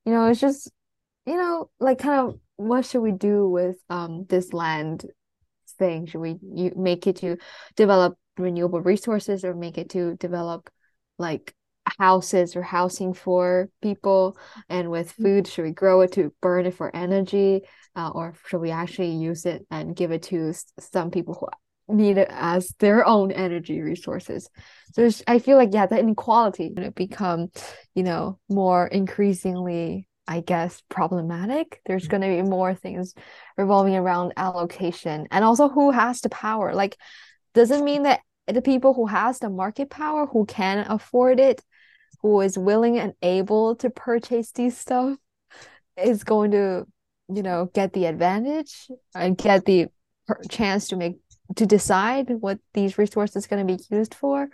You 0.04 0.12
know, 0.12 0.26
it's 0.26 0.40
just, 0.40 0.70
you 1.26 1.36
know, 1.36 1.70
like 1.80 1.98
kind 1.98 2.20
of 2.28 2.40
what 2.56 2.86
should 2.86 3.02
we 3.02 3.12
do 3.12 3.48
with 3.48 3.76
um 3.90 4.26
this 4.28 4.52
land 4.52 5.06
thing? 5.78 6.06
Should 6.06 6.20
we 6.20 6.36
you 6.42 6.72
make 6.76 7.06
it 7.06 7.16
to 7.16 7.36
develop 7.76 8.16
renewable 8.38 8.80
resources 8.80 9.44
or 9.44 9.54
make 9.54 9.78
it 9.78 9.90
to 9.90 10.16
develop 10.16 10.70
like 11.18 11.54
houses 11.98 12.56
or 12.56 12.62
housing 12.62 13.14
for 13.14 13.68
people? 13.82 14.36
And 14.68 14.90
with 14.90 15.12
food, 15.12 15.46
should 15.46 15.64
we 15.64 15.72
grow 15.72 16.02
it 16.02 16.12
to 16.12 16.32
burn 16.40 16.66
it 16.66 16.74
for 16.74 16.94
energy? 16.94 17.62
Uh, 17.96 18.10
or 18.10 18.34
should 18.46 18.60
we 18.60 18.70
actually 18.70 19.10
use 19.10 19.46
it 19.46 19.66
and 19.70 19.96
give 19.96 20.12
it 20.12 20.22
to 20.22 20.52
some 20.78 21.10
people 21.10 21.34
who 21.34 21.94
need 21.94 22.18
it 22.18 22.28
as 22.30 22.74
their 22.78 23.06
own 23.06 23.32
energy 23.32 23.80
resources? 23.80 24.48
So 24.92 25.08
I 25.26 25.38
feel 25.38 25.56
like, 25.56 25.70
yeah, 25.72 25.86
the 25.86 25.98
inequality 25.98 26.70
going 26.70 26.88
to 26.88 26.92
become, 26.92 27.48
you 27.94 28.02
know, 28.02 28.38
more 28.48 28.86
increasingly 28.86 30.06
I 30.30 30.42
guess, 30.42 30.80
problematic. 30.88 31.80
There's 31.86 32.06
going 32.06 32.20
to 32.20 32.28
be 32.28 32.48
more 32.48 32.72
things 32.72 33.14
revolving 33.56 33.96
around 33.96 34.32
allocation 34.36 35.26
and 35.32 35.44
also 35.44 35.68
who 35.68 35.90
has 35.90 36.20
the 36.20 36.28
power. 36.28 36.72
Like, 36.72 36.96
doesn't 37.52 37.84
mean 37.84 38.04
that 38.04 38.20
the 38.46 38.62
people 38.62 38.94
who 38.94 39.06
has 39.06 39.40
the 39.40 39.50
market 39.50 39.90
power, 39.90 40.26
who 40.26 40.46
can 40.46 40.86
afford 40.88 41.40
it, 41.40 41.60
who 42.22 42.40
is 42.42 42.56
willing 42.56 42.96
and 42.96 43.14
able 43.22 43.74
to 43.76 43.90
purchase 43.90 44.52
these 44.52 44.78
stuff, 44.78 45.18
is 45.96 46.22
going 46.22 46.52
to, 46.52 46.86
you 47.32 47.42
know, 47.42 47.70
get 47.72 47.92
the 47.92 48.06
advantage 48.06 48.88
and 49.14 49.36
get 49.36 49.64
the 49.64 49.88
chance 50.48 50.88
to 50.88 50.96
make 50.96 51.16
to 51.56 51.66
decide 51.66 52.30
what 52.30 52.58
these 52.74 52.98
resources 52.98 53.46
going 53.46 53.66
to 53.66 53.76
be 53.76 53.82
used 53.90 54.14
for. 54.14 54.48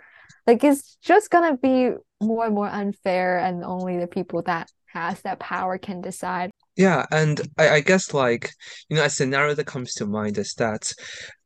Like, 0.45 0.63
it's 0.63 0.97
just 1.01 1.29
going 1.29 1.51
to 1.51 1.57
be 1.57 1.91
more 2.21 2.45
and 2.45 2.55
more 2.55 2.69
unfair, 2.69 3.37
and 3.39 3.63
only 3.63 3.99
the 3.99 4.07
people 4.07 4.41
that 4.43 4.71
has 4.87 5.21
that 5.21 5.39
power 5.39 5.77
can 5.77 6.01
decide. 6.01 6.49
Yeah, 6.77 7.05
and 7.11 7.41
I, 7.57 7.69
I 7.69 7.79
guess 7.81 8.13
like, 8.13 8.51
you 8.87 8.95
know, 8.95 9.03
a 9.03 9.09
scenario 9.09 9.55
that 9.55 9.65
comes 9.65 9.93
to 9.95 10.05
mind 10.05 10.37
is 10.37 10.53
that, 10.59 10.91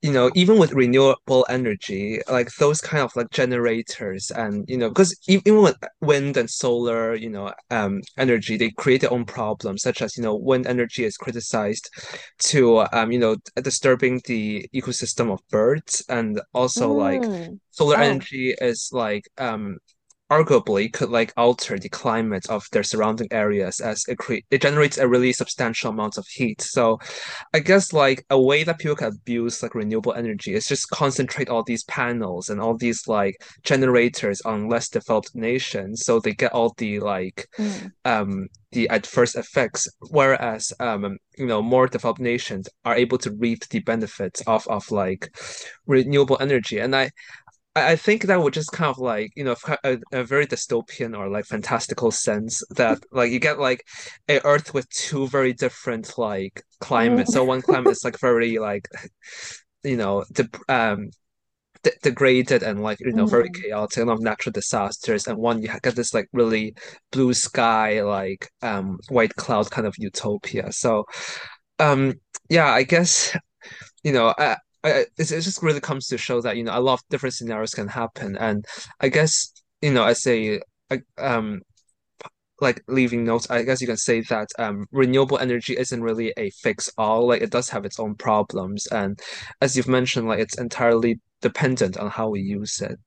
you 0.02 0.12
know, 0.12 0.30
even 0.36 0.58
with 0.58 0.74
renewable 0.74 1.46
energy, 1.50 2.20
like 2.30 2.50
those 2.60 2.82
kind 2.82 3.02
of 3.04 3.16
like 3.16 3.30
generators 3.32 4.30
and, 4.32 4.66
you 4.68 4.78
know, 4.78 4.90
because 4.90 5.16
even 5.30 5.62
with 5.62 5.78
wind 6.02 6.36
and 6.36 6.50
solar, 6.50 7.16
you 7.16 7.30
know, 7.30 7.54
um 7.70 8.02
energy, 8.18 8.58
they 8.58 8.72
create 8.72 9.02
their 9.02 9.14
own 9.14 9.24
problems, 9.26 9.82
such 9.84 10.02
as, 10.02 10.18
you 10.18 10.24
know, 10.24 10.36
wind 10.36 10.68
energy 10.68 11.06
is 11.06 11.16
criticized 11.18 11.90
to 12.40 12.80
um, 12.92 13.12
you 13.12 13.20
know, 13.20 13.38
disturbing 13.64 14.22
the 14.26 14.68
ecosystem 14.76 15.32
of 15.32 15.40
birds 15.50 16.04
and 16.10 16.42
also 16.54 16.92
like 16.92 17.26
Mm. 17.30 17.60
solar 17.72 17.96
Oh, 17.96 17.98
energy 17.98 18.54
is 18.60 18.90
like 18.92 19.24
um 19.38 19.78
arguably 20.32 20.92
could 20.92 21.10
like 21.10 21.34
alter 21.36 21.78
the 21.78 21.90
climate 21.90 22.46
of 22.50 22.66
their 22.72 22.84
surrounding 22.84 23.28
areas 23.32 23.82
as 23.82 24.06
it 24.08 24.18
cre 24.18 24.36
it 24.50 24.62
generates 24.62 24.98
a 24.98 25.08
really 25.08 25.34
substantial 25.34 25.90
amount 25.90 26.18
of 26.18 26.26
heat. 26.28 26.62
So 26.62 27.00
I 27.54 27.60
guess 27.60 27.92
like 27.92 28.26
a 28.30 28.42
way 28.42 28.64
that 28.64 28.80
people 28.80 28.96
can 28.96 29.10
abuse 29.10 29.62
like 29.62 29.76
renewable 29.76 30.14
energy 30.14 30.54
is 30.54 30.68
just 30.68 30.90
concentrate 30.90 31.50
all 31.50 31.64
these 31.64 31.84
panels 31.84 32.50
and 32.50 32.62
all 32.62 32.78
these 32.78 33.08
like 33.08 33.36
generators 33.64 34.42
on 34.42 34.70
less 34.70 34.88
developed 34.88 35.36
nations 35.36 36.06
so 36.06 36.20
they 36.20 36.34
get 36.34 36.54
all 36.54 36.74
the 36.78 37.00
like 37.00 37.48
mm. 37.58 37.92
um 38.06 38.48
the 38.72 38.88
adverse 38.90 39.36
effects 39.36 39.90
whereas 40.12 40.72
um 40.80 41.18
you 41.38 41.46
know 41.46 41.62
more 41.62 41.88
developed 41.88 42.22
nations 42.22 42.70
are 42.86 42.96
able 42.96 43.18
to 43.18 43.32
reap 43.34 43.68
the 43.70 43.80
benefits 43.80 44.42
of 44.48 44.66
of 44.68 44.90
like 44.92 45.30
renewable 45.88 46.38
energy 46.40 46.80
and 46.80 46.96
I 46.96 47.10
I 47.74 47.96
think 47.96 48.24
that 48.24 48.42
would 48.42 48.54
just 48.54 48.72
kind 48.74 48.90
of 48.90 48.98
like, 48.98 49.32
you 49.36 49.46
know, 49.46 49.56
a, 49.86 49.98
a 50.12 50.24
very 50.26 50.46
dystopian 50.46 51.18
or 51.18 51.30
like 51.30 51.46
fantastical 51.46 52.12
sense 52.12 52.62
that 52.72 53.00
like 53.14 53.32
you 53.32 53.40
get 53.40 53.60
like 53.60 53.86
a 54.28 54.40
Earth 54.46 54.74
with 54.74 54.90
two 54.90 55.28
very 55.30 55.54
different 55.54 56.18
like 56.18 56.64
climates. 56.82 57.32
So 57.32 57.44
Mm. 57.44 57.46
one 57.46 57.62
climate 57.62 57.92
is 57.92 58.04
like 58.04 58.20
very 58.20 58.60
like, 58.60 58.90
you 59.84 59.98
know, 59.98 60.26
de 60.34 60.50
um 60.70 61.10
de 61.84 61.92
degraded 62.04 62.64
and 62.64 62.84
like, 62.84 63.00
you 63.02 63.14
know, 63.14 63.26
very 63.28 63.50
Mm. 63.50 63.54
chaotic, 63.54 64.04
a 64.04 64.06
lot 64.06 64.14
of 64.16 64.22
natural 64.22 64.54
disasters. 64.54 65.28
And 65.28 65.38
one 65.40 65.62
you 65.62 65.70
get 65.84 65.96
this 65.96 66.14
like 66.14 66.28
really 66.34 66.76
blue 67.12 67.34
sky, 67.34 68.02
like 68.04 68.50
um 68.64 69.00
white 69.10 69.36
cloud 69.36 69.72
kind 69.72 69.88
of 69.88 69.96
utopia. 70.00 70.72
So 70.74 71.06
um 71.80 72.16
yeah, 72.50 72.68
I 72.72 72.84
guess 72.84 73.36
you 74.04 74.14
know, 74.14 74.34
I, 74.38 74.58
I, 74.84 74.90
it 75.18 75.26
just 75.26 75.62
really 75.64 75.80
comes 75.80 76.08
to 76.08 76.18
show 76.18 76.42
that, 76.42 76.58
you 76.58 76.64
know, 76.64 76.78
a 76.78 76.82
lot 76.82 76.96
of 76.96 77.02
different 77.10 77.36
scenarios 77.36 77.74
can 77.74 77.88
happen. 77.88 78.36
And 78.38 78.66
I 79.00 79.10
guess, 79.10 79.52
you 79.82 79.92
know, 79.94 80.04
I- 80.92 81.02
um, 81.18 81.62
like 82.62 82.84
leaving 82.88 83.24
notes, 83.24 83.50
I 83.50 83.64
guess 83.64 83.82
you 83.82 83.88
can 83.88 83.98
say 83.98 84.22
that 84.30 84.50
um, 84.60 84.86
renewable 84.92 85.40
energy 85.40 85.76
isn't 85.78 86.02
really 86.04 86.34
a 86.38 86.52
fix 86.52 86.90
all. 86.98 87.28
Like 87.28 87.42
it 87.42 87.50
does 87.50 87.70
have 87.70 87.86
its 87.86 88.00
own 88.00 88.16
problems. 88.16 88.86
And 88.88 89.20
as 89.62 89.76
you've 89.76 89.88
mentioned, 89.88 90.28
like 90.28 90.40
it's 90.40 90.58
entirely 90.60 91.20
dependent 91.42 91.98
on 91.98 92.10
how 92.12 92.30
we 92.30 92.42
use 92.42 92.80
it. 92.82 93.00